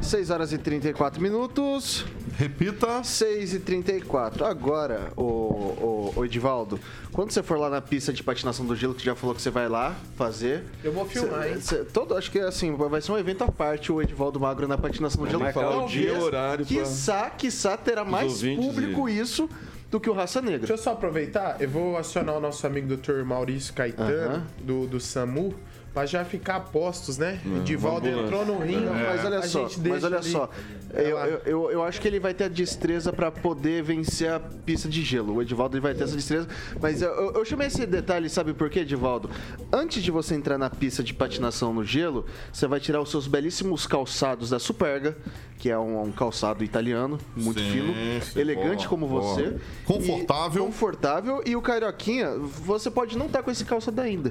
[0.00, 2.04] 6 horas e 34 minutos.
[2.38, 3.02] Repita.
[3.02, 4.44] 6 e 34.
[4.44, 6.78] Agora, o, o, o Edivaldo,
[7.10, 9.48] quando você for lá na pista de patinação do gelo, que já falou que você
[9.48, 10.62] vai lá fazer.
[10.84, 11.60] Eu vou filmar, cê- hein?
[11.62, 14.76] cê- todo, acho que assim, vai ser um evento à parte o Edivaldo Magro na
[14.76, 15.42] patinação do gelo.
[15.42, 19.48] marcar o dia e o horário pra- Quiçá, quiçá terá mais público isso
[19.90, 20.58] do que o Raça Negra.
[20.58, 23.22] Deixa eu só aproveitar, eu vou acionar o nosso amigo Dr.
[23.24, 24.46] Maurício Caetano, Aham.
[24.60, 25.54] do, do SAMU,
[25.96, 27.40] pra já ficar a postos, né?
[27.46, 30.30] Hum, o Divaldo uma entrou no ringue, Mas olha a só, gente mas olha ali.
[30.30, 30.50] só,
[30.92, 34.38] eu, eu, eu, eu acho que ele vai ter a destreza pra poder vencer a
[34.38, 35.36] pista de gelo.
[35.36, 36.48] O Edivaldo ele vai ter essa destreza.
[36.82, 39.30] Mas eu, eu, eu chamei esse detalhe, sabe por quê, Edivaldo?
[39.72, 43.26] Antes de você entrar na pista de patinação no gelo, você vai tirar os seus
[43.26, 45.16] belíssimos calçados da Superga,
[45.58, 49.22] que é um, um calçado italiano, muito Sim, fino, sim, elegante boa, como boa.
[49.22, 49.56] você.
[49.86, 50.62] Confortável.
[50.62, 51.42] E, confortável.
[51.46, 54.30] E o Carioquinha, você pode não estar com esse calçado ainda.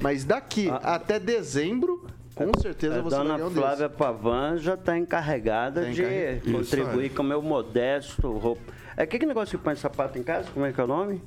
[0.00, 3.62] Mas daqui até dezembro, com certeza A você vai dona ganhar um desses.
[3.62, 6.02] Flávia Pavan já está encarregada Tá de.
[6.02, 8.72] Isso contribuir com o meu modesto roupa.
[8.96, 10.48] É que, que negócio que põe sapato em casa?
[10.52, 11.22] Como é que é o nome?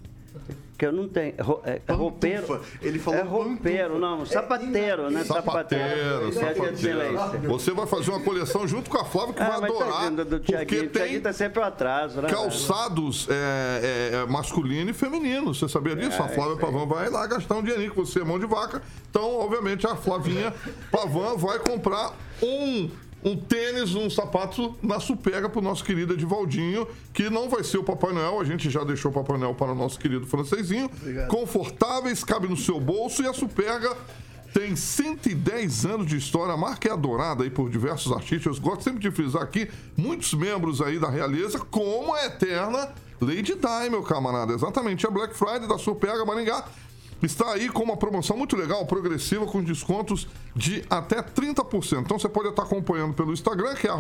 [0.79, 1.33] Que eu não tenho.
[1.41, 2.61] Ro- É, é roupeiro.
[2.81, 4.25] Ele falou É roupeiro, não.
[4.25, 5.25] Sapateiro, né?
[5.25, 7.17] Sapateiro, silêncio.
[7.17, 7.47] sapateiro.
[7.49, 10.01] Você vai fazer uma coleção junto com a Flávia que Ah, vai tá adorar.
[10.03, 10.85] vendo do porque Tiaguinho.
[10.85, 12.29] O tem tá sempre o atraso, né?
[12.29, 15.53] calçados é, é, é, masculino e feminino.
[15.53, 16.23] Você sabia disso?
[16.23, 18.81] a É, Flávia Pavan vai lá gastar um dinheirinho com você, mão de vaca.
[19.09, 20.53] Então, obviamente, a Flavinha
[20.89, 22.89] Pavan vai comprar um.
[23.23, 27.83] Um tênis, um sapato na Superga pro nosso querido Edivaldinho, que não vai ser o
[27.83, 30.89] Papai Noel, a gente já deixou o Papai Noel para o nosso querido francesinho.
[31.27, 33.95] Confortáveis, cabe no seu bolso e a Superga
[34.53, 38.57] tem 110 anos de história, a marca é adorada aí por diversos artistas.
[38.57, 42.91] Eu gosto sempre de frisar aqui, muitos membros aí da realeza, como a eterna
[43.21, 44.53] Lady Di, meu camarada.
[44.53, 46.65] Exatamente, a Black Friday da Superga Maringá
[47.21, 52.01] está aí com uma promoção muito legal, progressiva, com descontos de até 30%.
[52.01, 53.91] Então você pode estar acompanhando pelo Instagram, que é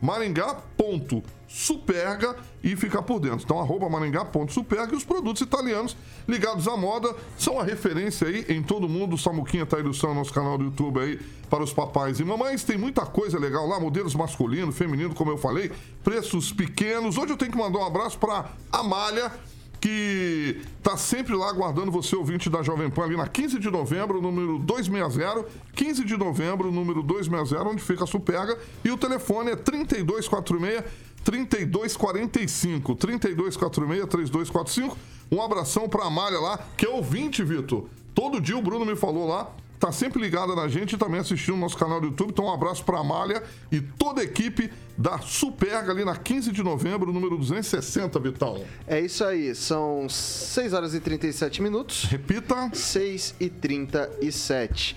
[0.00, 3.42] maringá.superga e ficar por dentro.
[3.44, 5.96] Então, arroba maringá.superga e os produtos italianos
[6.26, 9.14] ligados à moda são a referência aí em todo mundo.
[9.14, 12.64] O Samuquinha está ilustrando nosso canal do YouTube aí para os papais e mamães.
[12.64, 15.70] Tem muita coisa legal lá, modelos masculino, feminino, como eu falei,
[16.02, 17.16] preços pequenos.
[17.16, 19.32] Hoje eu tenho que mandar um abraço para Amália,
[19.80, 24.20] que tá sempre lá aguardando você, ouvinte da Jovem Pan, ali na 15 de novembro,
[24.20, 25.46] número 260.
[25.74, 28.58] 15 de novembro, número 260, onde fica a Superga.
[28.84, 30.84] E o telefone é 3246
[31.24, 32.94] 3245.
[32.94, 34.96] 3246 3245.
[35.30, 37.84] Um abração pra Amália lá, que é ouvinte, Vitor.
[38.14, 39.48] Todo dia o Bruno me falou lá.
[39.78, 42.30] Tá sempre ligada na gente e também assistindo o nosso canal do YouTube.
[42.30, 46.62] Então, um abraço pra Amália e toda a equipe da Superga ali na 15 de
[46.62, 48.64] novembro, número 260, Vitão.
[48.86, 52.04] É isso aí, são 6 horas e 37 minutos.
[52.04, 52.70] Repita.
[52.72, 54.96] 6 e 37.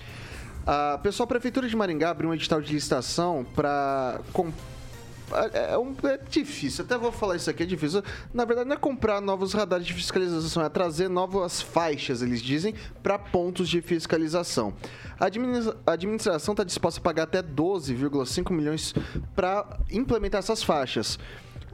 [0.66, 4.20] A pessoal, a Prefeitura de Maringá abriu um edital de licitação para.
[5.52, 8.02] É, um- é difícil, até vou falar isso aqui, é difícil.
[8.32, 12.74] Na verdade, não é comprar novos radares de fiscalização, é trazer novas faixas, eles dizem,
[13.02, 14.74] para pontos de fiscalização.
[15.18, 15.26] A
[15.92, 18.94] administração está disposta a pagar até 12,5 milhões
[19.34, 21.18] para implementar essas faixas.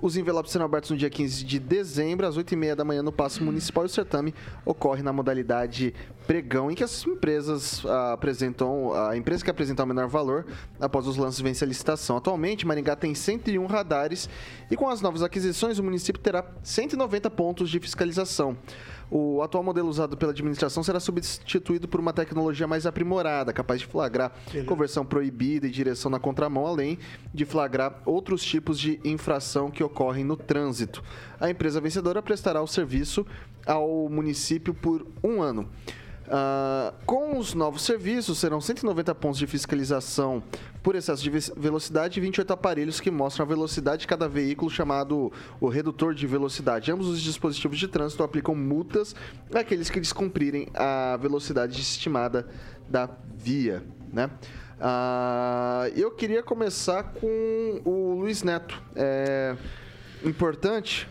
[0.00, 3.42] Os envelopes serão abertos no dia 15 de dezembro, às 8h30 da manhã, no Paço
[3.42, 3.82] Municipal.
[3.82, 4.32] E o certame
[4.64, 5.92] ocorre na modalidade
[6.24, 10.46] pregão em que as empresas ah, apresentam, a empresa que apresentar o menor valor
[10.78, 12.16] após os lances vence a licitação.
[12.16, 14.28] Atualmente, Maringá tem 101 radares
[14.70, 18.56] e com as novas aquisições o município terá 190 pontos de fiscalização.
[19.10, 23.86] O atual modelo usado pela administração será substituído por uma tecnologia mais aprimorada, capaz de
[23.86, 24.32] flagrar
[24.66, 26.98] conversão proibida e direção na contramão, além
[27.32, 31.02] de flagrar outros tipos de infração que ocorrem no trânsito.
[31.40, 33.26] A empresa vencedora prestará o serviço
[33.66, 35.68] ao município por um ano.
[36.30, 40.42] Ah, com os novos serviços, serão 190 pontos de fiscalização
[40.82, 44.70] por excesso de ve- velocidade e 28 aparelhos que mostram a velocidade de cada veículo,
[44.70, 46.92] chamado o redutor de velocidade.
[46.92, 49.14] Ambos os dispositivos de trânsito aplicam multas
[49.54, 52.46] àqueles que descumprirem a velocidade estimada
[52.88, 53.82] da via.
[54.12, 54.30] Né?
[54.80, 58.80] Ah, eu queria começar com o Luiz Neto.
[58.94, 59.56] É
[60.24, 61.08] importante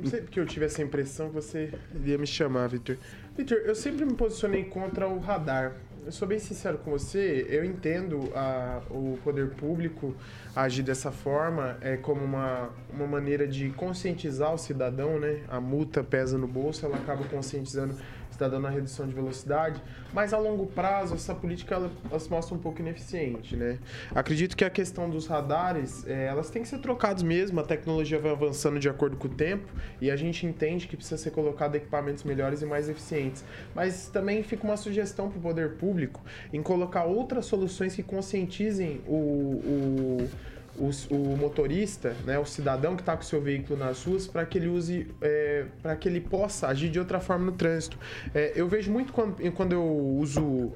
[0.00, 2.96] Não sei porque eu tive essa impressão que você iria me chamar, Vitor.
[3.36, 5.76] Vitor, eu sempre me posicionei contra o radar.
[6.04, 10.14] Eu sou bem sincero com você, eu entendo a, o poder público
[10.56, 15.42] agir dessa forma é como uma, uma maneira de conscientizar o cidadão, né?
[15.46, 17.94] A multa pesa no bolso, ela acaba conscientizando
[18.40, 19.82] cidadão na redução de velocidade,
[20.14, 23.78] mas a longo prazo essa política ela, ela se mostra um pouco ineficiente, né?
[24.14, 28.18] Acredito que a questão dos radares, é, elas têm que ser trocadas mesmo, a tecnologia
[28.18, 29.68] vai avançando de acordo com o tempo
[30.00, 33.44] e a gente entende que precisa ser colocado equipamentos melhores e mais eficientes.
[33.74, 36.22] Mas também fica uma sugestão para o poder público
[36.52, 40.28] em colocar outras soluções que conscientizem o, o
[40.76, 44.44] o, o motorista, né, o cidadão que está com o seu veículo nas ruas, para
[44.46, 47.98] que ele use, é, para que ele possa agir de outra forma no trânsito.
[48.34, 50.72] É, eu vejo muito quando, quando eu uso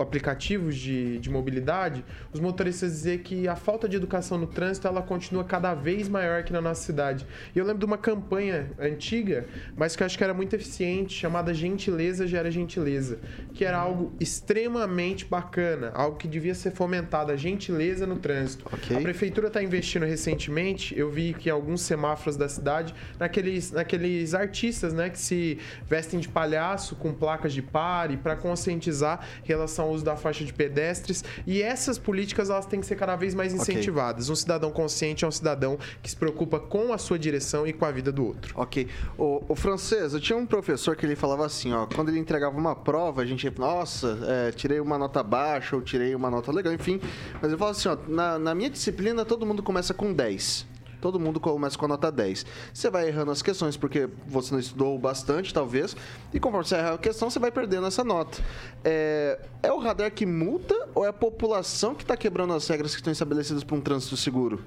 [0.00, 5.02] aplicativos de, de mobilidade, os motoristas dizer que a falta de educação no trânsito ela
[5.02, 7.26] continua cada vez maior aqui na nossa cidade.
[7.54, 11.14] E eu lembro de uma campanha antiga, mas que eu acho que era muito eficiente,
[11.14, 13.18] chamada Gentileza Gera Gentileza,
[13.52, 18.64] que era algo extremamente bacana, algo que devia ser fomentado, a gentileza no trânsito.
[18.68, 24.92] A prefeitura está investindo recentemente, eu vi que alguns semáforos da cidade, naqueles, naqueles artistas,
[24.92, 29.92] né, que se vestem de palhaço com placas de pare para conscientizar em relação ao
[29.92, 31.24] uso da faixa de pedestres.
[31.46, 34.28] E essas políticas elas têm que ser cada vez mais incentivadas.
[34.28, 37.84] Um cidadão consciente é um cidadão que se preocupa com a sua direção e com
[37.84, 38.54] a vida do outro.
[38.56, 38.88] Ok.
[39.18, 42.56] O, o francês, eu tinha um professor que ele falava assim, ó, quando ele entregava
[42.56, 46.72] uma prova, a gente, nossa, é, tirei uma nota baixa ou tirei uma nota legal,
[46.72, 47.00] enfim.
[47.34, 50.66] Mas ele falava assim, ó, na, na minha disciplina todo mundo começa com 10.
[51.00, 52.46] Todo mundo começa com a nota 10.
[52.72, 55.94] Você vai errando as questões porque você não estudou bastante, talvez,
[56.32, 58.42] e conforme você erra a questão, você vai perdendo essa nota.
[58.82, 62.92] É, é o radar que multa ou é a população que está quebrando as regras
[62.92, 64.64] que estão estabelecidas para um trânsito seguro?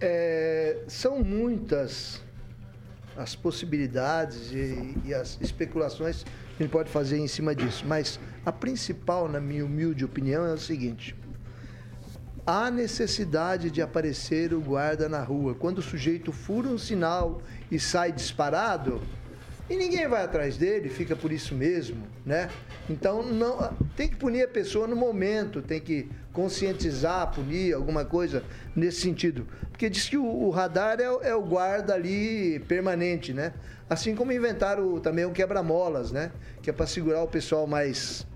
[0.00, 2.20] É, são muitas
[3.16, 6.24] as possibilidades e, e as especulações
[6.56, 10.44] que a gente pode fazer em cima disso, mas a principal, na minha humilde opinião,
[10.44, 11.14] é o seguinte:
[12.46, 15.54] há necessidade de aparecer o guarda na rua.
[15.54, 17.40] Quando o sujeito fura um sinal
[17.70, 19.00] e sai disparado,
[19.70, 22.50] e ninguém vai atrás dele, fica por isso mesmo, né?
[22.90, 28.42] Então não tem que punir a pessoa no momento, tem que conscientizar, punir alguma coisa
[28.74, 33.32] nesse sentido, porque diz que o, o radar é, o- é o guarda ali permanente,
[33.32, 33.52] né?
[33.88, 36.32] Assim como inventaram também o quebra-molas, né?
[36.60, 38.26] Que é para segurar o pessoal mais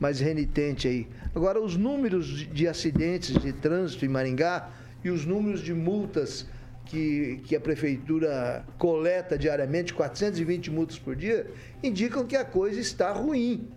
[0.00, 1.08] mais renitente aí.
[1.34, 4.70] Agora, os números de- de acidentes de trânsito em Maringá
[5.04, 6.46] e os números de multas
[6.86, 11.46] que, que a prefeitura coleta diariamente, 420 multas por dia,
[11.82, 13.68] indicam que a coisa está ruim.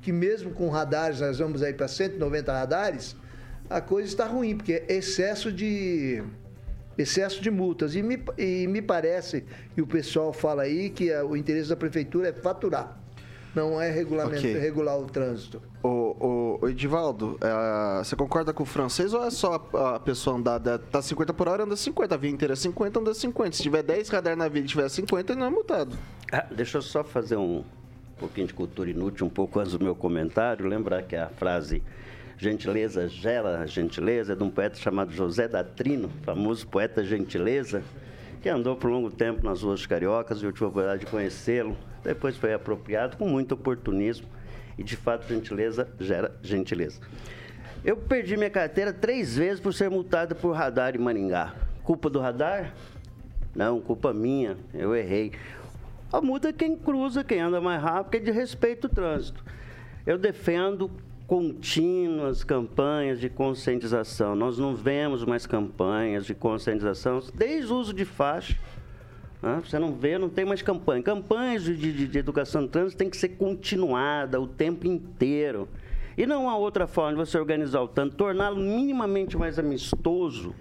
[0.00, 3.16] Que mesmo com radares, nós vamos aí para 190 radares,
[3.70, 6.22] a coisa está ruim, porque é excesso de
[6.98, 7.94] excesso de multas.
[7.94, 9.44] E me, e me parece,
[9.76, 13.01] e o pessoal fala aí, que o interesse da prefeitura é faturar.
[13.54, 14.58] Não é regulamento, Ok.
[14.58, 15.60] regular o trânsito.
[15.82, 20.00] Ô, ô, ô, Edivaldo, é, você concorda com o francês ou é só a, a
[20.00, 23.12] pessoa andar, da- tá 50 por hora, anda 50, a via inteira é 50, anda
[23.12, 23.56] 50.
[23.56, 25.96] Se tiver 10 radar na via e tiver 50, ele não é multado.
[26.32, 27.62] Ah, deixa eu só fazer um
[28.18, 30.66] pouquinho de cultura inútil, um pouco antes do meu comentário.
[30.66, 31.82] Lembrar que a frase
[32.38, 37.82] gentileza gera gentileza é de um poeta chamado José Datrino, famoso poeta gentileza,
[38.40, 41.76] que andou por longo tempo nas ruas cariocas e eu tive a oportunidade de conhecê-lo.
[42.02, 44.26] Depois foi apropriado com muito oportunismo
[44.76, 47.00] e, de fato, gentileza gera gentileza.
[47.84, 51.54] Eu perdi minha carteira três vezes por ser multado por radar em Maringá.
[51.82, 52.72] Culpa do radar?
[53.54, 54.56] Não, culpa minha.
[54.72, 55.32] Eu errei.
[56.12, 59.42] A multa é quem cruza, quem anda mais rápido, é de respeito ao trânsito.
[60.06, 60.90] Eu defendo
[61.26, 64.36] contínuas campanhas de conscientização.
[64.36, 68.56] Nós não vemos mais campanhas de conscientização desde o uso de faixa.
[69.64, 71.02] Você não vê, não tem mais campanha.
[71.02, 75.68] Campanhas de, de, de educação no trânsito tem que ser continuada o tempo inteiro.
[76.16, 80.54] E não há outra forma de você organizar o trânsito, torná-lo minimamente mais amistoso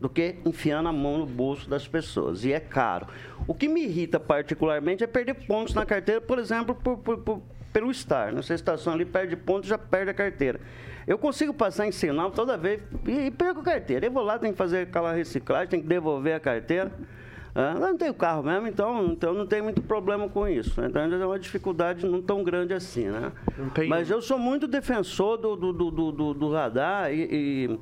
[0.00, 2.44] do que enfiando a mão no bolso das pessoas.
[2.44, 3.06] E é caro.
[3.46, 7.42] O que me irrita particularmente é perder pontos na carteira, por exemplo, por, por, por,
[7.72, 8.32] pelo estar.
[8.32, 10.60] Nessa estação ali perde pontos, já perde a carteira.
[11.06, 14.06] Eu consigo passar em sinal toda vez e, e perco a carteira.
[14.06, 16.90] Eu vou lá, tenho que fazer aquela reciclagem, tenho que devolver a carteira.
[17.58, 20.78] Ah, eu não tenho carro mesmo, então, então não tem muito problema com isso.
[20.84, 23.32] Então é uma dificuldade não tão grande assim, né?
[23.88, 27.78] Mas eu sou muito defensor do, do, do, do, do radar e, e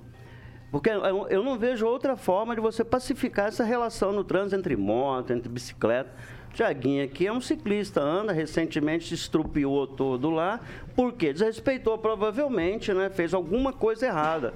[0.70, 4.76] porque eu, eu não vejo outra forma de você pacificar essa relação no trânsito entre
[4.76, 6.12] moto, entre bicicleta.
[6.52, 10.60] Tiaguinho aqui é um ciclista, anda, recentemente se estrupiou todo lá,
[10.94, 13.10] porque desrespeitou provavelmente, né?
[13.10, 14.54] Fez alguma coisa errada.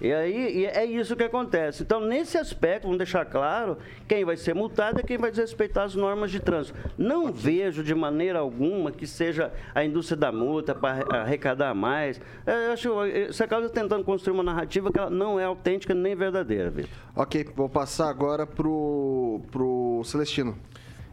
[0.00, 1.82] E aí e é isso que acontece.
[1.82, 5.94] Então, nesse aspecto, vamos deixar claro, quem vai ser multado é quem vai desrespeitar as
[5.94, 6.78] normas de trânsito.
[6.98, 12.20] Não vejo de maneira alguma que seja a indústria da multa para arrecadar mais.
[12.46, 12.94] Eu acho
[13.28, 16.90] você acaba tentando construir uma narrativa que ela não é autêntica nem verdadeira, Vitor.
[17.14, 20.56] Ok, vou passar agora pro, pro Celestino.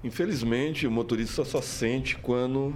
[0.03, 2.75] Infelizmente, o motorista só sente quando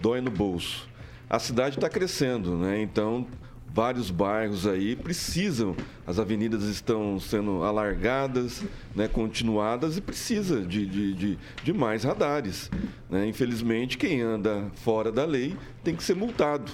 [0.00, 0.86] dói no bolso.
[1.28, 2.82] A cidade está crescendo, né?
[2.82, 3.26] Então
[3.72, 5.74] vários bairros aí precisam,
[6.06, 8.62] as avenidas estão sendo alargadas,
[8.94, 12.70] né, continuadas e precisa de, de, de, de mais radares.
[13.08, 13.26] Né?
[13.26, 16.70] Infelizmente, quem anda fora da lei tem que ser multado.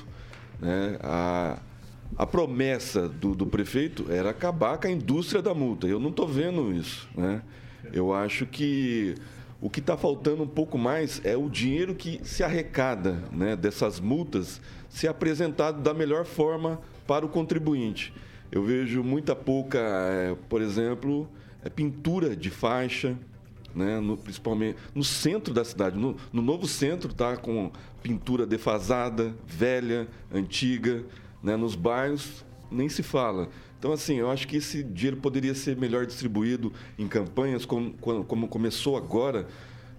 [0.60, 0.98] Né?
[1.02, 1.58] A,
[2.16, 5.86] a promessa do, do prefeito era acabar com a indústria da multa.
[5.86, 7.08] Eu não estou vendo isso.
[7.16, 7.42] Né?
[7.92, 9.14] Eu acho que
[9.60, 13.98] o que está faltando um pouco mais é o dinheiro que se arrecada né, dessas
[13.98, 18.12] multas ser apresentado da melhor forma para o contribuinte.
[18.50, 21.28] Eu vejo muita pouca, é, por exemplo,
[21.62, 23.18] é, pintura de faixa,
[23.74, 25.98] né, no, principalmente no centro da cidade.
[25.98, 27.70] No, no novo centro está com
[28.02, 31.04] pintura defasada, velha, antiga.
[31.42, 33.48] Né, nos bairros nem se fala.
[33.78, 38.48] Então, assim, eu acho que esse dinheiro poderia ser melhor distribuído em campanhas, como, como
[38.48, 39.46] começou agora.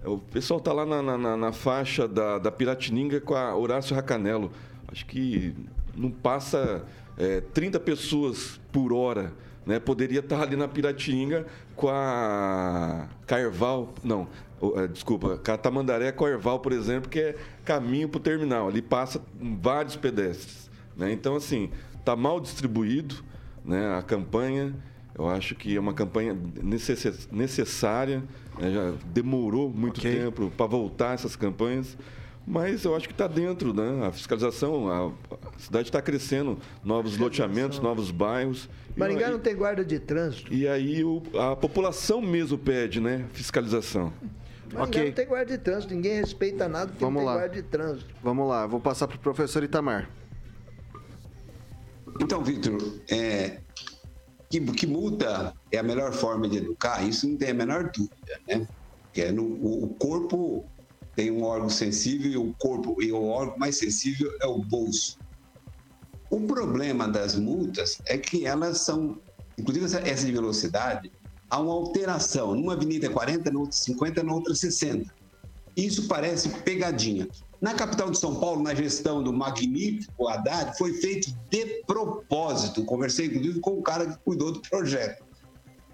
[0.03, 4.51] O pessoal está lá na, na, na, faixa da, da Piratininga com a Horácio Racanelo.
[4.88, 5.55] Acho que
[5.95, 6.86] não passa
[7.17, 9.32] é, 30 pessoas por hora.
[9.65, 9.80] Né?
[9.80, 14.27] Poderia estar ali na Piratininga com a Carval, não,
[14.75, 18.67] é, desculpa, Catamandaré com a Erval, por exemplo, que é caminho para o terminal.
[18.67, 19.21] Ali passa
[19.61, 20.69] vários pedestres.
[20.97, 21.13] Né?
[21.13, 23.23] Então, assim, está mal distribuído
[23.70, 24.76] né, a campanha.
[25.17, 26.38] Eu acho que é uma campanha
[27.32, 28.24] necessária.
[28.57, 28.72] Né?
[28.72, 30.20] Já demorou muito okay.
[30.20, 31.97] tempo para voltar essas campanhas
[32.49, 34.07] mas eu acho que está dentro, né?
[34.07, 38.67] A fiscalização, a, a cidade está crescendo, novos loteamentos, novos bairros.
[38.95, 40.51] Maringá aí, não tem guarda de trânsito.
[40.51, 43.26] E aí o, a população mesmo pede, né?
[43.34, 44.11] Fiscalização.
[44.74, 45.05] Maringá okay.
[45.05, 47.41] não tem guarda de trânsito, ninguém respeita nada porque Vamos não tem lá.
[47.41, 48.15] guarda de trânsito.
[48.24, 50.09] Vamos lá, vou passar para o professor Itamar.
[52.20, 52.78] Então, Vitor,
[53.10, 53.60] é,
[54.49, 58.41] que, que multa é a melhor forma de educar, isso não tem a menor dúvida,
[58.47, 58.68] né?
[59.14, 60.66] Que é no, o corpo
[61.16, 65.18] tem um órgão sensível e o corpo, e o órgão mais sensível é o bolso.
[66.30, 69.20] O problema das multas é que elas são,
[69.57, 71.12] inclusive essa de velocidade,
[71.49, 72.55] há uma alteração.
[72.55, 75.14] Numa avenida é 40, na outra 50, na outra 60.
[75.76, 77.28] Isso parece pegadinha.
[77.62, 82.86] Na capital de São Paulo, na gestão do magnífico Haddad, foi feito de propósito.
[82.86, 85.26] Conversei, inclusive, com o cara que cuidou do projeto.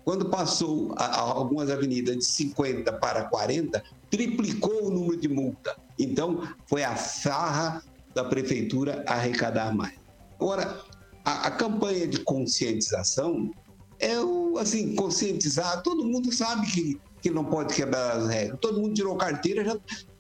[0.04, 5.76] Quando passou a, a algumas avenidas de 50 para 40, triplicou o número de multa.
[5.98, 9.96] Então, foi a farra da prefeitura arrecadar mais.
[10.40, 10.80] Agora,
[11.24, 13.52] a, a campanha de conscientização
[14.00, 18.60] é o, assim, conscientizar, todo mundo sabe que, que não pode quebrar as regras.
[18.62, 19.76] Todo mundo tirou carteira, já,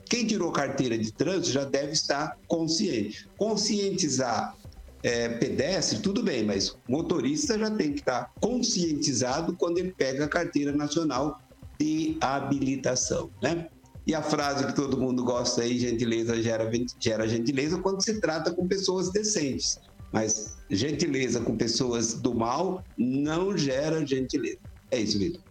[0.10, 3.28] quem tirou carteira de trânsito já deve estar consciente.
[3.38, 4.56] Conscientizar
[5.03, 10.28] é, pedestre, tudo bem, mas motorista já tem que estar conscientizado quando ele pega a
[10.28, 11.39] carteira nacional
[11.80, 13.68] de habilitação, né?
[14.08, 18.51] E a frase que todo mundo gosta aí, gentileza gera, gera gentileza, quando se trata
[18.51, 19.80] com pessoas decentes.
[20.12, 24.60] Mas gentileza com pessoas do mal não gera gentileza.
[24.91, 25.41] É isso, Vitor.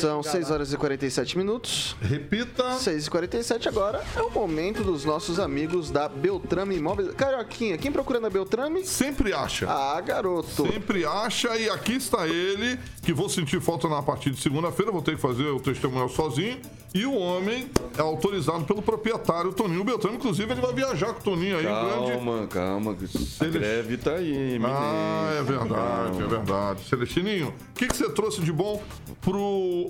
[0.00, 1.96] São 6 horas e 47 minutos.
[2.00, 2.74] Repita.
[2.74, 7.12] 6 e 47 agora é o momento dos nossos amigos da Beltrame Imóveis.
[7.14, 8.84] Carioquinha, quem procura na Beltrame?
[8.84, 9.68] Sempre acha.
[9.68, 10.66] Ah, garoto.
[10.70, 15.02] Sempre acha e aqui está ele, que vou sentir falta na partir de segunda-feira, vou
[15.02, 16.60] ter que fazer o testemunhal sozinho.
[16.94, 17.68] E o homem
[17.98, 20.16] é autorizado pelo proprietário Toninho Beltrame.
[20.16, 21.64] Inclusive, ele vai viajar com o Toninho aí.
[21.64, 22.46] Calma, grande...
[22.46, 22.96] calma.
[23.40, 26.88] A greve tá aí, Ah, é verdade, é verdade.
[26.88, 28.80] Celestininho, o que, que você trouxe de bom
[29.20, 29.36] pro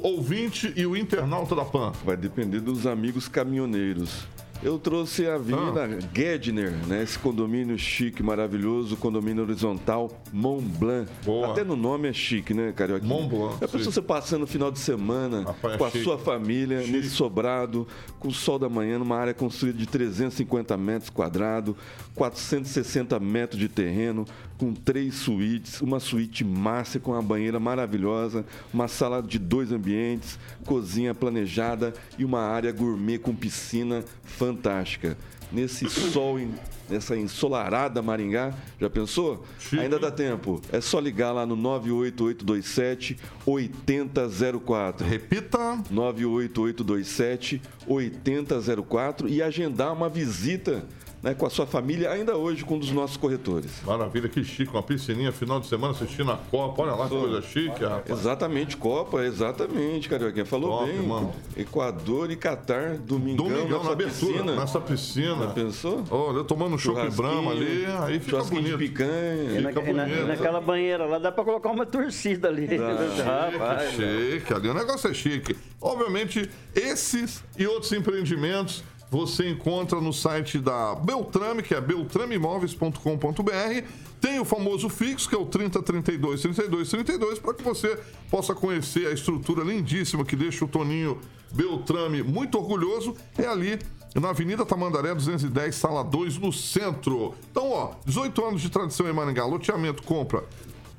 [0.02, 1.92] ouvinte e o internauta da PAN?
[2.06, 4.26] Vai depender dos amigos caminhoneiros.
[4.62, 6.08] Eu trouxe a Avenida Ah.
[6.14, 7.02] Gedner, né?
[7.02, 11.10] Esse condomínio chique, maravilhoso, condomínio horizontal Mont Blanc.
[11.22, 11.50] Boa.
[11.52, 13.04] Até no nome é chique, né, Carioca?
[13.04, 15.90] Mont Blanc, É a pessoa você passando no final de semana Rapaz, é com a
[15.90, 16.04] chique.
[16.04, 16.92] sua família, Chique.
[16.92, 17.86] nesse sobrado,
[18.18, 21.74] com o sol da manhã, numa área construída de 350 metros quadrados,
[22.14, 24.24] 460 metros de terreno,
[24.58, 30.38] com três suítes, uma suíte master com uma banheira maravilhosa, uma sala de dois ambientes,
[30.64, 35.16] cozinha planejada e uma área gourmet com piscina fantástica.
[35.52, 36.52] Nesse sol, em-
[36.90, 39.44] nessa ensolarada Maringá, já pensou?
[39.78, 40.60] Ainda dá tempo.
[40.72, 45.06] É só ligar lá no 98827 8004.
[45.06, 45.78] Repita.
[45.90, 50.84] 98827 8004 e agendar uma visita
[51.24, 53.70] né, com a sua família ainda hoje com um dos nossos corretores.
[53.82, 54.70] Maravilha, que chique.
[54.70, 56.82] Uma piscininha, final de semana assistindo a Copa.
[56.82, 58.20] Olha lá que coisa chique, rapaz.
[58.20, 60.44] Exatamente, Copa, exatamente, Carioquinha.
[60.44, 61.00] Falou Top, bem.
[61.02, 61.32] mano.
[61.56, 64.56] Equador e Catar, domingão, Domingão nessa na abertura, piscina.
[64.56, 65.36] nessa piscina.
[65.46, 66.04] Já pensou?
[66.10, 68.76] Olha, eu tomando um Churrasquinho, brama ali, aí fica bonito.
[68.76, 69.60] de picanha.
[69.60, 70.20] E, Fica e na- bonito.
[70.20, 72.66] e naquela banheira lá dá pra colocar uma torcida ali.
[73.24, 75.56] Rapaz, Chique, ali o negócio é chique.
[75.80, 78.82] Obviamente, esses e outros empreendimentos
[79.14, 83.86] você encontra no site da Beltrame, que é beltrameimóveis.com.br.
[84.20, 87.96] Tem o famoso fixo, que é o 30 32 32 32, para que você
[88.28, 91.20] possa conhecer a estrutura lindíssima que deixa o Toninho
[91.52, 93.14] Beltrame muito orgulhoso.
[93.38, 93.78] É ali
[94.16, 97.34] na Avenida Tamandaré 210, sala 2, no centro.
[97.52, 100.42] Então, ó, 18 anos de tradição em Maringá, loteamento, compra,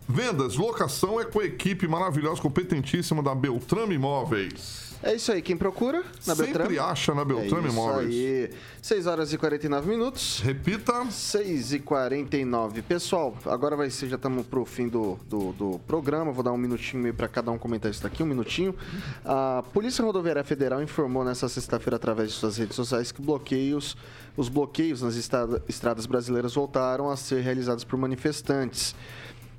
[0.08, 4.85] Vendas, locação é com a equipe maravilhosa, competentíssima da Beltrame Imóveis.
[5.08, 6.80] É isso aí, quem procura na Sempre Beltrame?
[6.80, 8.10] acha na Beltrame é isso Imóveis.
[8.10, 8.50] aí.
[8.82, 10.40] 6 horas e 49 minutos.
[10.44, 11.06] Repita.
[11.12, 16.32] 6 e 49 Pessoal, agora vai ser, já estamos pro fim do, do, do programa.
[16.32, 18.76] Vou dar um minutinho meio para cada um comentar isso daqui, um minutinho.
[19.24, 23.96] A Polícia Rodoviária Federal informou nessa sexta-feira, através de suas redes sociais, que bloqueios,
[24.36, 28.96] os bloqueios nas estrada- estradas brasileiras voltaram a ser realizados por manifestantes.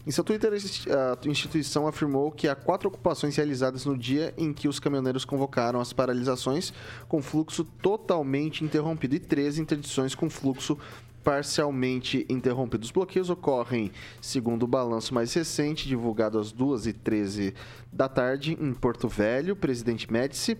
[0.07, 4.69] Em seu Twitter, a instituição afirmou que há quatro ocupações realizadas no dia em que
[4.69, 6.73] os caminhoneiros convocaram as paralisações,
[7.09, 10.79] com fluxo totalmente interrompido, e 13 interdições com fluxo
[11.25, 12.85] parcialmente interrompido.
[12.85, 13.91] Os bloqueios ocorrem,
[14.21, 17.53] segundo o balanço mais recente, divulgado às 2h13
[17.93, 20.57] da tarde, em Porto Velho, Presidente Médici,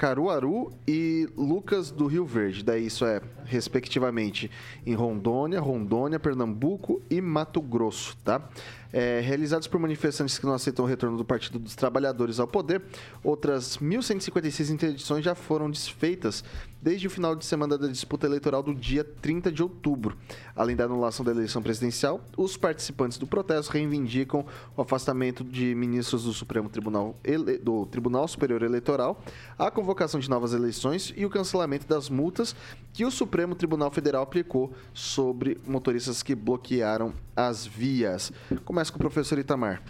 [0.00, 2.64] Caruaru e Lucas do Rio Verde.
[2.64, 4.50] Daí isso é, respectivamente,
[4.86, 8.48] em Rondônia, Rondônia, Pernambuco e Mato Grosso, tá?
[8.90, 12.80] É, realizados por manifestantes que não aceitam o retorno do Partido dos Trabalhadores ao poder,
[13.22, 16.42] outras 1.156 interdições já foram desfeitas
[16.82, 20.16] desde o final de semana da disputa eleitoral do dia 30 de outubro.
[20.54, 24.44] Além da anulação da eleição presidencial, os participantes do protesto reivindicam
[24.76, 29.22] o afastamento de ministros do Supremo Tribunal Ele- do Tribunal Superior Eleitoral,
[29.58, 32.54] a convocação de novas eleições e o cancelamento das multas
[32.92, 38.32] que o Supremo Tribunal Federal aplicou sobre motoristas que bloquearam as vias.
[38.64, 39.82] Começa com o professor Itamar.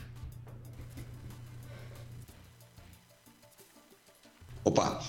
[4.62, 5.00] Opa,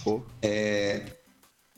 [0.41, 1.05] é,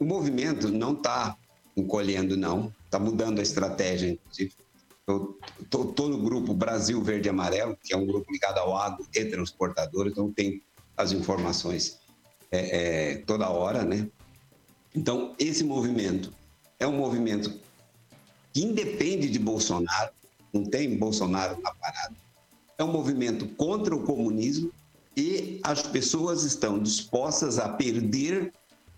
[0.04, 1.38] o movimento não está
[1.78, 2.74] encolhendo, não.
[2.86, 4.54] Está mudando a estratégia, inclusive.
[5.08, 9.06] Eu estou no grupo Brasil Verde e Amarelo, que é um grupo ligado ao agro
[9.14, 10.62] e transportador, então tem
[10.96, 12.00] as informações
[12.52, 14.08] é, é, toda hora, né?
[14.94, 16.32] Então, esse movimento
[16.80, 17.60] é um movimento
[18.54, 20.12] que independe de Bolsonaro,
[20.54, 22.16] não tem Bolsonaro na parada.
[22.78, 24.72] É um movimento contra o comunismo
[25.18, 28.54] e as pessoas estão dispostas a perder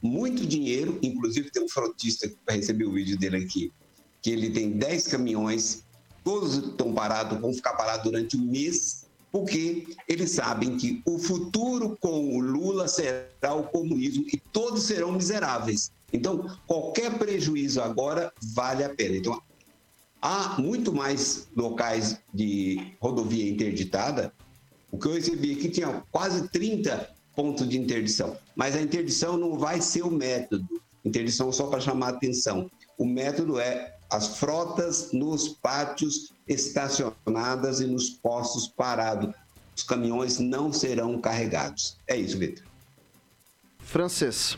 [0.06, 1.00] muito dinheiro.
[1.02, 3.72] Inclusive, tem um frotista que vai receber o vídeo dele aqui,
[4.22, 5.84] que ele tem 10 caminhões,
[6.24, 11.98] todos estão parados, vão ficar parados durante um mês, porque eles sabem que o futuro
[12.00, 15.92] com o Lula será o comunismo e todos serão miseráveis.
[16.14, 19.18] Então, qualquer prejuízo agora vale a pena.
[19.18, 19.42] Então,
[20.22, 24.34] há muito mais locais de rodovia interditada.
[24.90, 28.38] O que eu recebi aqui tinha quase 30 pontos de interdição.
[28.56, 30.68] Mas a interdição não vai ser o método.
[31.04, 32.70] Interdição só para chamar a atenção.
[32.98, 39.34] O método é as frotas nos pátios estacionadas e nos postos parados.
[39.76, 41.98] Os caminhões não serão carregados.
[42.08, 42.64] É isso, Vitor.
[43.80, 44.58] Francês.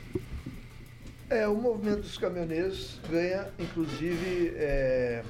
[1.30, 5.24] É, o movimento dos caminhoneiros ganha, inclusive, é,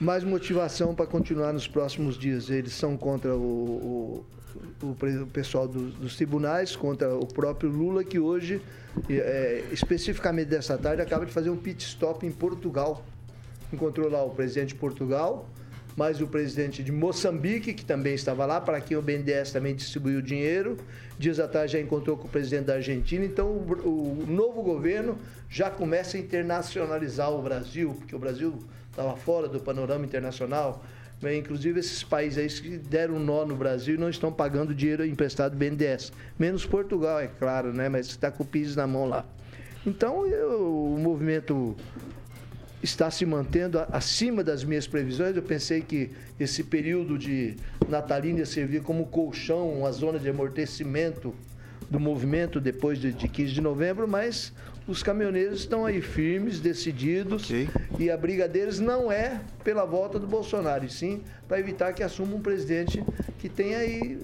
[0.00, 2.48] mais motivação para continuar nos próximos dias.
[2.48, 4.26] Eles são contra o, o,
[4.82, 8.60] o pessoal dos, tribunais, contra o próprio Lula, que hoje,
[9.08, 13.04] é, especificamente dessa tarde, acaba de fazer um pit stop em Portugal.
[13.72, 15.48] Encontrou lá o presidente de Portugal,
[15.96, 20.20] mais o presidente de Moçambique, que também estava lá, para quem o BNDES também distribuiu
[20.20, 20.76] dinheiro.
[21.18, 23.24] Dias atrás já encontrou com o presidente da Argentina.
[23.24, 28.58] Então, o, o novo governo já começa a internacionalizar o Brasil, porque o Brasil
[28.90, 30.84] estava fora do panorama internacional.
[31.20, 31.36] Né?
[31.36, 35.04] Inclusive, esses países aí que deram um nó no Brasil e não estão pagando dinheiro
[35.04, 36.12] emprestado do BNDES.
[36.38, 37.88] Menos Portugal, é claro, né?
[37.88, 39.24] mas está com o PIS na mão lá.
[39.86, 41.76] Então, eu, o movimento
[42.82, 45.36] está se mantendo acima das minhas previsões.
[45.36, 47.56] Eu pensei que esse período de
[47.88, 51.34] natalino ia servir como colchão, uma zona de amortecimento
[51.90, 54.52] do movimento depois de, de 15 de novembro, mas
[54.86, 57.68] os caminhoneiros estão aí firmes, decididos, okay.
[57.98, 62.02] e a briga deles não é pela volta do Bolsonaro, e sim para evitar que
[62.02, 63.02] assuma um presidente
[63.38, 64.20] que tenha aí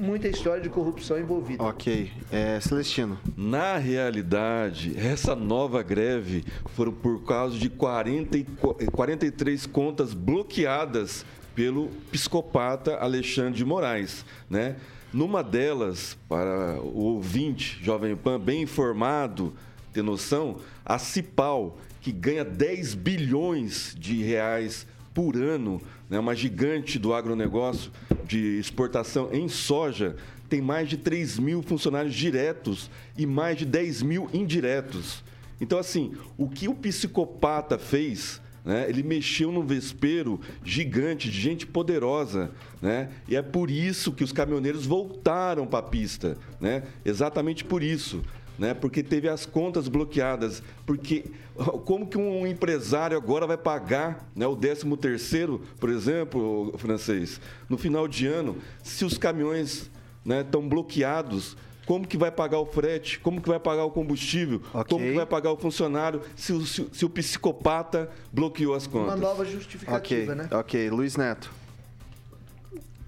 [0.00, 1.62] muita história de corrupção envolvida.
[1.62, 2.10] Ok.
[2.32, 3.18] É, Celestino.
[3.36, 6.44] Na realidade, essa nova greve
[6.74, 8.44] foram por causa de 40 e
[8.92, 11.24] 43 contas bloqueadas
[11.54, 14.76] pelo psicopata Alexandre de Moraes, né?
[15.12, 19.52] Numa delas, para o ouvinte, Jovem Pan, bem informado,
[19.92, 26.96] ter noção, a Cipal, que ganha 10 bilhões de reais por ano, né, uma gigante
[26.96, 27.90] do agronegócio
[28.24, 30.14] de exportação em soja,
[30.48, 32.88] tem mais de 3 mil funcionários diretos
[33.18, 35.24] e mais de 10 mil indiretos.
[35.60, 41.66] Então, assim, o que o psicopata fez, né, ele mexeu num vespeiro gigante de gente
[41.66, 42.50] poderosa.
[42.80, 46.36] Né, e é por isso que os caminhoneiros voltaram para a pista.
[46.60, 48.22] Né, exatamente por isso
[48.60, 48.74] né?
[48.74, 50.62] Porque teve as contas bloqueadas.
[50.84, 51.24] Porque
[51.86, 57.40] como que um empresário agora vai pagar né, o 13 terceiro, por exemplo, francês,
[57.70, 59.90] no final de ano, se os caminhões
[60.26, 61.56] estão né, bloqueados?
[61.90, 63.18] Como que vai pagar o frete?
[63.18, 64.62] Como que vai pagar o combustível?
[64.72, 64.84] Okay.
[64.84, 69.14] Como que vai pagar o funcionário se o, se, se o psicopata bloqueou as contas?
[69.14, 70.34] Uma nova justificativa, okay.
[70.36, 70.48] né?
[70.52, 71.50] Ok, Luiz Neto.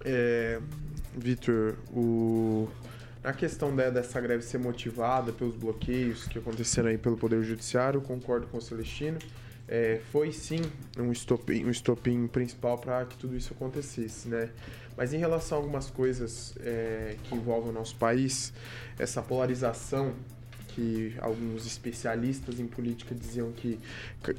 [0.05, 0.59] É,
[1.17, 2.69] Vitor, o
[3.23, 8.01] a questão né, dessa greve ser motivada pelos bloqueios que aconteceram aí pelo Poder Judiciário,
[8.01, 9.21] concordo com o Celestino.
[9.69, 10.61] É, foi sim
[10.99, 14.51] um estopim, um estopim principal para que tudo isso acontecesse, né?
[14.97, 18.53] Mas em relação a algumas coisas é, que envolvem o nosso país,
[18.99, 20.15] essa polarização
[20.75, 23.79] que alguns especialistas em política diziam que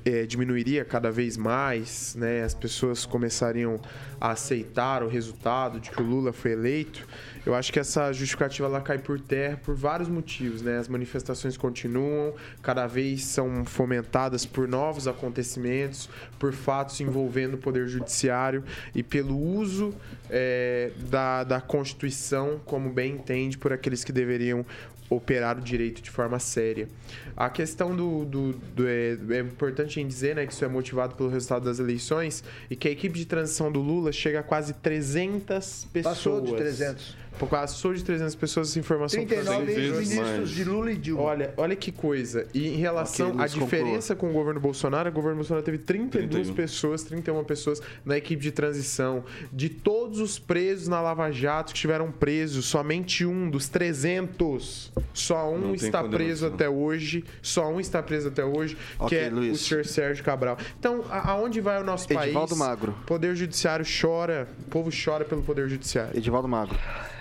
[0.03, 2.43] é, diminuiria cada vez mais, né?
[2.43, 3.79] As pessoas começariam
[4.19, 7.07] a aceitar o resultado de que o Lula foi eleito.
[7.45, 10.77] Eu acho que essa justificativa ela cai por terra por vários motivos, né?
[10.77, 16.09] As manifestações continuam, cada vez são fomentadas por novos acontecimentos,
[16.39, 18.63] por fatos envolvendo o poder judiciário
[18.95, 19.93] e pelo uso
[20.29, 24.65] é, da, da Constituição, como bem entende, por aqueles que deveriam
[25.09, 26.87] operar o direito de forma séria.
[27.35, 28.25] A questão do.
[28.25, 31.79] do, do é, é, importante em dizer né, que isso é motivado pelo resultado das
[31.79, 36.17] eleições e que a equipe de transição do Lula chega a quase 300 pessoas.
[36.17, 37.22] Passou de 300.
[37.49, 39.25] Passou de 300 pessoas essa informação.
[39.25, 41.21] 39 ex-ministros de Lula e Dilma.
[41.21, 42.47] Olha, olha que coisa.
[42.53, 46.47] E em relação okay, à diferença com o governo Bolsonaro, o governo Bolsonaro teve 32
[46.47, 46.55] 31.
[46.55, 49.23] pessoas, 31 pessoas na equipe de transição.
[49.51, 55.51] De todos os presos na Lava Jato que estiveram presos, somente um dos 300, só
[55.51, 57.23] um Não está preso até hoje.
[57.41, 59.61] Só um está preso até hoje, okay, que é Luiz.
[59.61, 60.57] o senhor Sérgio Cabral.
[60.79, 62.35] Então, aonde vai o nosso Edivaldo país?
[62.35, 62.91] Edivaldo Magro.
[62.91, 66.17] O Poder Judiciário chora, o povo chora pelo Poder Judiciário.
[66.17, 66.77] Edivaldo Magro.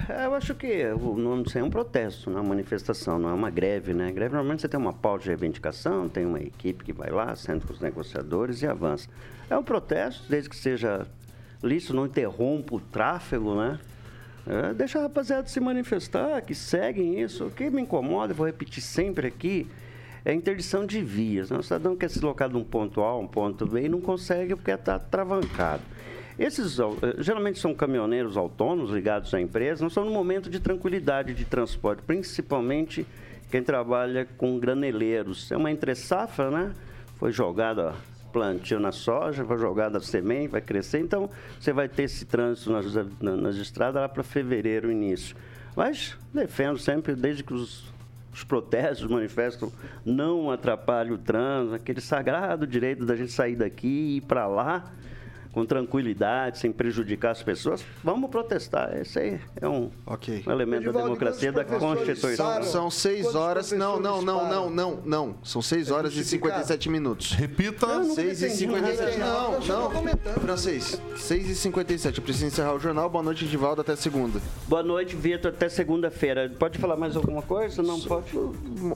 [0.08, 3.28] É, eu acho que o nome disso é um protesto, não é uma manifestação, não
[3.28, 4.10] é uma greve, né?
[4.10, 7.66] Greve normalmente você tem uma pauta de reivindicação, tem uma equipe que vai lá, senta
[7.66, 9.08] com os negociadores e avança.
[9.48, 11.06] É um protesto, desde que seja
[11.62, 13.78] lícito, não interrompa o tráfego, né?
[14.44, 17.46] É, deixa a rapaziada se manifestar, que seguem isso.
[17.46, 19.68] O que me incomoda, vou repetir sempre aqui,
[20.24, 21.50] é a interdição de vias.
[21.50, 21.58] Né?
[21.58, 24.00] O cidadão quer se deslocar de um ponto A a um ponto B e não
[24.00, 25.82] consegue porque está travancado.
[26.42, 26.84] Esses eh,
[27.18, 32.02] geralmente são caminhoneiros autônomos ligados à empresa, não são no momento de tranquilidade de transporte,
[32.02, 33.06] principalmente
[33.48, 35.52] quem trabalha com graneleiros.
[35.52, 36.74] É uma entre-safra, né?
[37.16, 37.94] Foi jogada
[38.32, 41.30] plantio na soja, foi jogada a semente, vai crescer, então
[41.60, 42.86] você vai ter esse trânsito nas,
[43.20, 45.36] nas estradas lá para fevereiro, início.
[45.76, 47.84] Mas defendo sempre, desde que os,
[48.34, 49.70] os protestos, os manifestos
[50.04, 54.90] não atrapalhem o trânsito, aquele sagrado direito da gente sair daqui e ir para lá,
[55.52, 58.96] com tranquilidade, sem prejudicar as pessoas, vamos protestar.
[58.96, 60.42] Esse aí é um, okay.
[60.46, 62.62] um elemento da democracia da Constituição.
[62.62, 63.70] São seis horas.
[63.72, 65.36] Não, não, não, não, não, não.
[65.42, 67.32] São seis é horas e 57 minutos.
[67.32, 68.02] Repita.
[68.04, 69.18] Seis e 57.
[69.18, 69.90] Não, não.
[70.40, 72.18] Francês, seis e 57.
[72.18, 73.10] Eu preciso encerrar o jornal.
[73.10, 73.82] Boa noite, Edivaldo.
[73.82, 74.40] Até segunda.
[74.66, 75.52] Boa noite, Vitor.
[75.52, 76.50] Até segunda-feira.
[76.58, 77.82] Pode falar mais alguma coisa?
[77.82, 78.36] Não pode?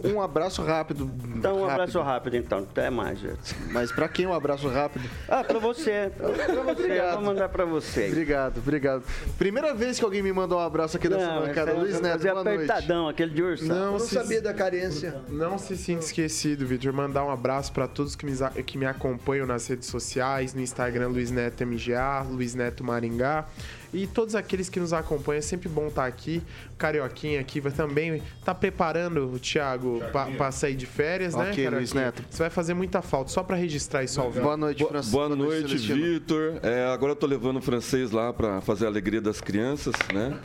[0.04, 1.10] Um abraço rápido.
[1.36, 1.72] Então, um rápido.
[1.72, 2.58] abraço rápido, então.
[2.60, 3.54] Até mais, gente.
[3.70, 5.08] Mas pra quem um abraço rápido?
[5.28, 6.10] Ah, pra você.
[6.48, 8.10] Eu vou mandar pra vocês.
[8.12, 9.02] Obrigado, obrigado.
[9.38, 11.70] Primeira vez que alguém me mandou um abraço aqui dessa Não, bancada.
[11.70, 12.70] é- Luiz Neto, boa noite.
[12.70, 13.68] apertadão, aquele de ursão.
[13.68, 15.16] Eu Não, não se, sabia da carência.
[15.28, 16.92] não se sinta esquecido, Vitor.
[16.92, 18.32] Mandar um abraço para todos que me,
[18.64, 23.44] que me acompanham nas redes sociais, no Instagram Luiz Neto MGA, Luiz Neto Maringá.
[23.92, 26.42] E todos aqueles que nos acompanham, é sempre bom estar aqui.
[26.72, 30.00] O Carioquinha aqui vai também tá preparando o Thiago
[30.36, 31.50] para sair de férias, né?
[31.50, 31.68] Ok?
[31.70, 32.24] Luiz Neto.
[32.30, 34.44] Você vai fazer muita falta, só para registrar isso ao vivo.
[34.44, 35.16] Boa noite, Boa, Francisco.
[35.16, 35.96] boa noite, Celestino.
[35.96, 36.60] Vitor.
[36.62, 40.38] É, agora eu tô levando o francês lá para fazer a alegria das crianças, né?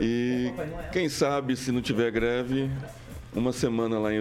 [0.00, 0.52] E
[0.92, 2.70] quem sabe, se não tiver greve,
[3.34, 4.18] uma semana lá em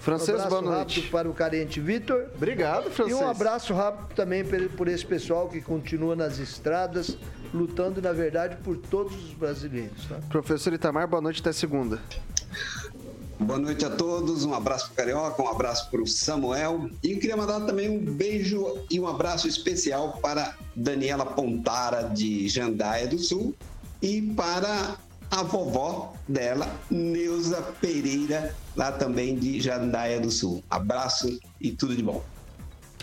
[0.00, 0.02] Urubisi.
[0.02, 0.96] Um Francês, abraço boa noite.
[1.00, 2.26] rápido para o carente Vitor.
[2.34, 3.18] Obrigado, E Francês.
[3.18, 4.44] um abraço rápido também
[4.76, 7.16] por esse pessoal que continua nas estradas,
[7.52, 10.06] lutando, na verdade, por todos os brasileiros.
[10.08, 10.16] Tá?
[10.28, 12.00] Professor Itamar, boa noite até segunda.
[13.38, 16.90] Boa noite a todos, um abraço para Carioca, um abraço para o Samuel.
[17.02, 22.46] E eu queria mandar também um beijo e um abraço especial para Daniela Pontara, de
[22.50, 23.54] Jandaia do Sul,
[24.02, 24.96] e para
[25.30, 30.62] a vovó dela, Neuza Pereira, lá também de Jandaia do Sul.
[30.68, 32.22] Abraço e tudo de bom.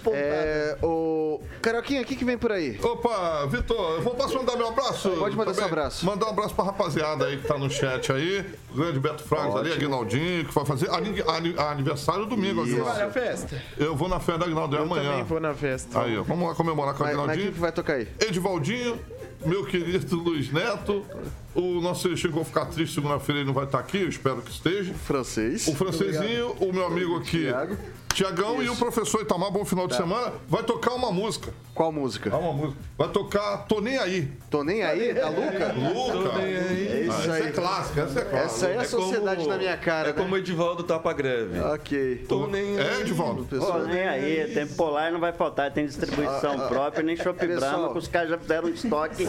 [0.10, 2.80] É, o Carioquinha, o que, que vem por aí?
[2.82, 5.10] Opa, Vitor, eu vou posso mandar meu abraço?
[5.10, 5.56] Pode mandar Também?
[5.56, 6.06] seu abraço.
[6.06, 8.46] Mandar um abraço pra rapaziada aí que tá no chat aí.
[8.74, 13.12] Grande Beto Fragas ali, Aguinaldinho, que vai fazer ani- ani- aniversário domingo, Aguinaldo.
[13.12, 13.62] festa?
[13.78, 15.10] Eu vou na festa da Aguinaldo é Eu amanhã.
[15.10, 16.00] também vou na festa.
[16.00, 17.46] Aí, ó, vamos lá comemorar com o Mas, mas Aguinaldinho.
[17.48, 18.08] quem que vai tocar aí?
[18.22, 19.00] Edivaldinho,
[19.46, 21.06] meu querido Luiz Neto.
[21.54, 24.42] O nosso Celestino que vai ficar triste segunda-feira, ele não vai estar aqui, eu espero
[24.42, 24.94] que esteja.
[24.94, 25.68] Francês.
[25.68, 27.78] O francesinho, o meu amigo aqui, Thiago.
[28.18, 31.54] Tiagão e o professor Itamar, bom final de semana, vai tocar uma música.
[31.76, 32.32] Qual música?
[32.34, 32.82] Ah, uma música.
[32.98, 34.32] Vai tocar Tô Nem Aí.
[34.50, 35.74] Tô nem aí, da Luca?
[35.74, 36.42] Luca.
[36.42, 37.42] É isso Ah, essa aí.
[37.44, 38.38] é clássica, essa é clássica.
[38.48, 40.40] Essa aí é a sociedade na minha cara, É como o né?
[40.40, 41.60] Edivaldo tá pra greve.
[41.60, 42.26] Ok.
[42.28, 43.44] Tô nem É, Edivaldo?
[43.46, 47.38] Pessoal, nem aí, tempo polar não vai faltar, tem distribuição própria, nem Shop.
[47.46, 49.28] Brahma, que os caras já fizeram um estoque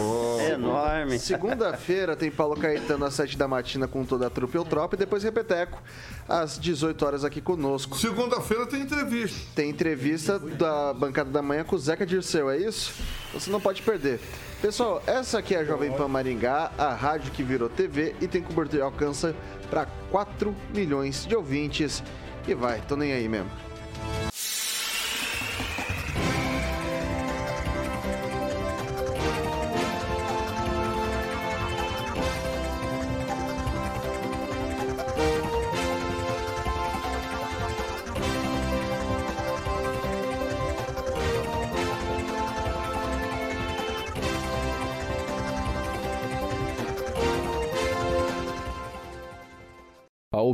[0.51, 1.19] enorme.
[1.19, 5.23] Segunda-feira tem Paulo Caetano às 7 da matina com toda a trupe Eutropa e depois
[5.23, 5.83] Repeteco
[6.27, 7.95] às 18 horas aqui conosco.
[7.99, 9.39] Segunda-feira tem entrevista.
[9.55, 12.93] Tem entrevista da bancada da manhã com o Zeca Dirceu, é isso?
[13.33, 14.21] Você não pode perder.
[14.61, 18.43] Pessoal, essa aqui é a Jovem Pan Maringá, a rádio que virou TV e tem
[18.43, 19.35] cobertura e alcança
[19.71, 22.03] para 4 milhões de ouvintes.
[22.47, 23.68] E vai, tô nem aí mesmo.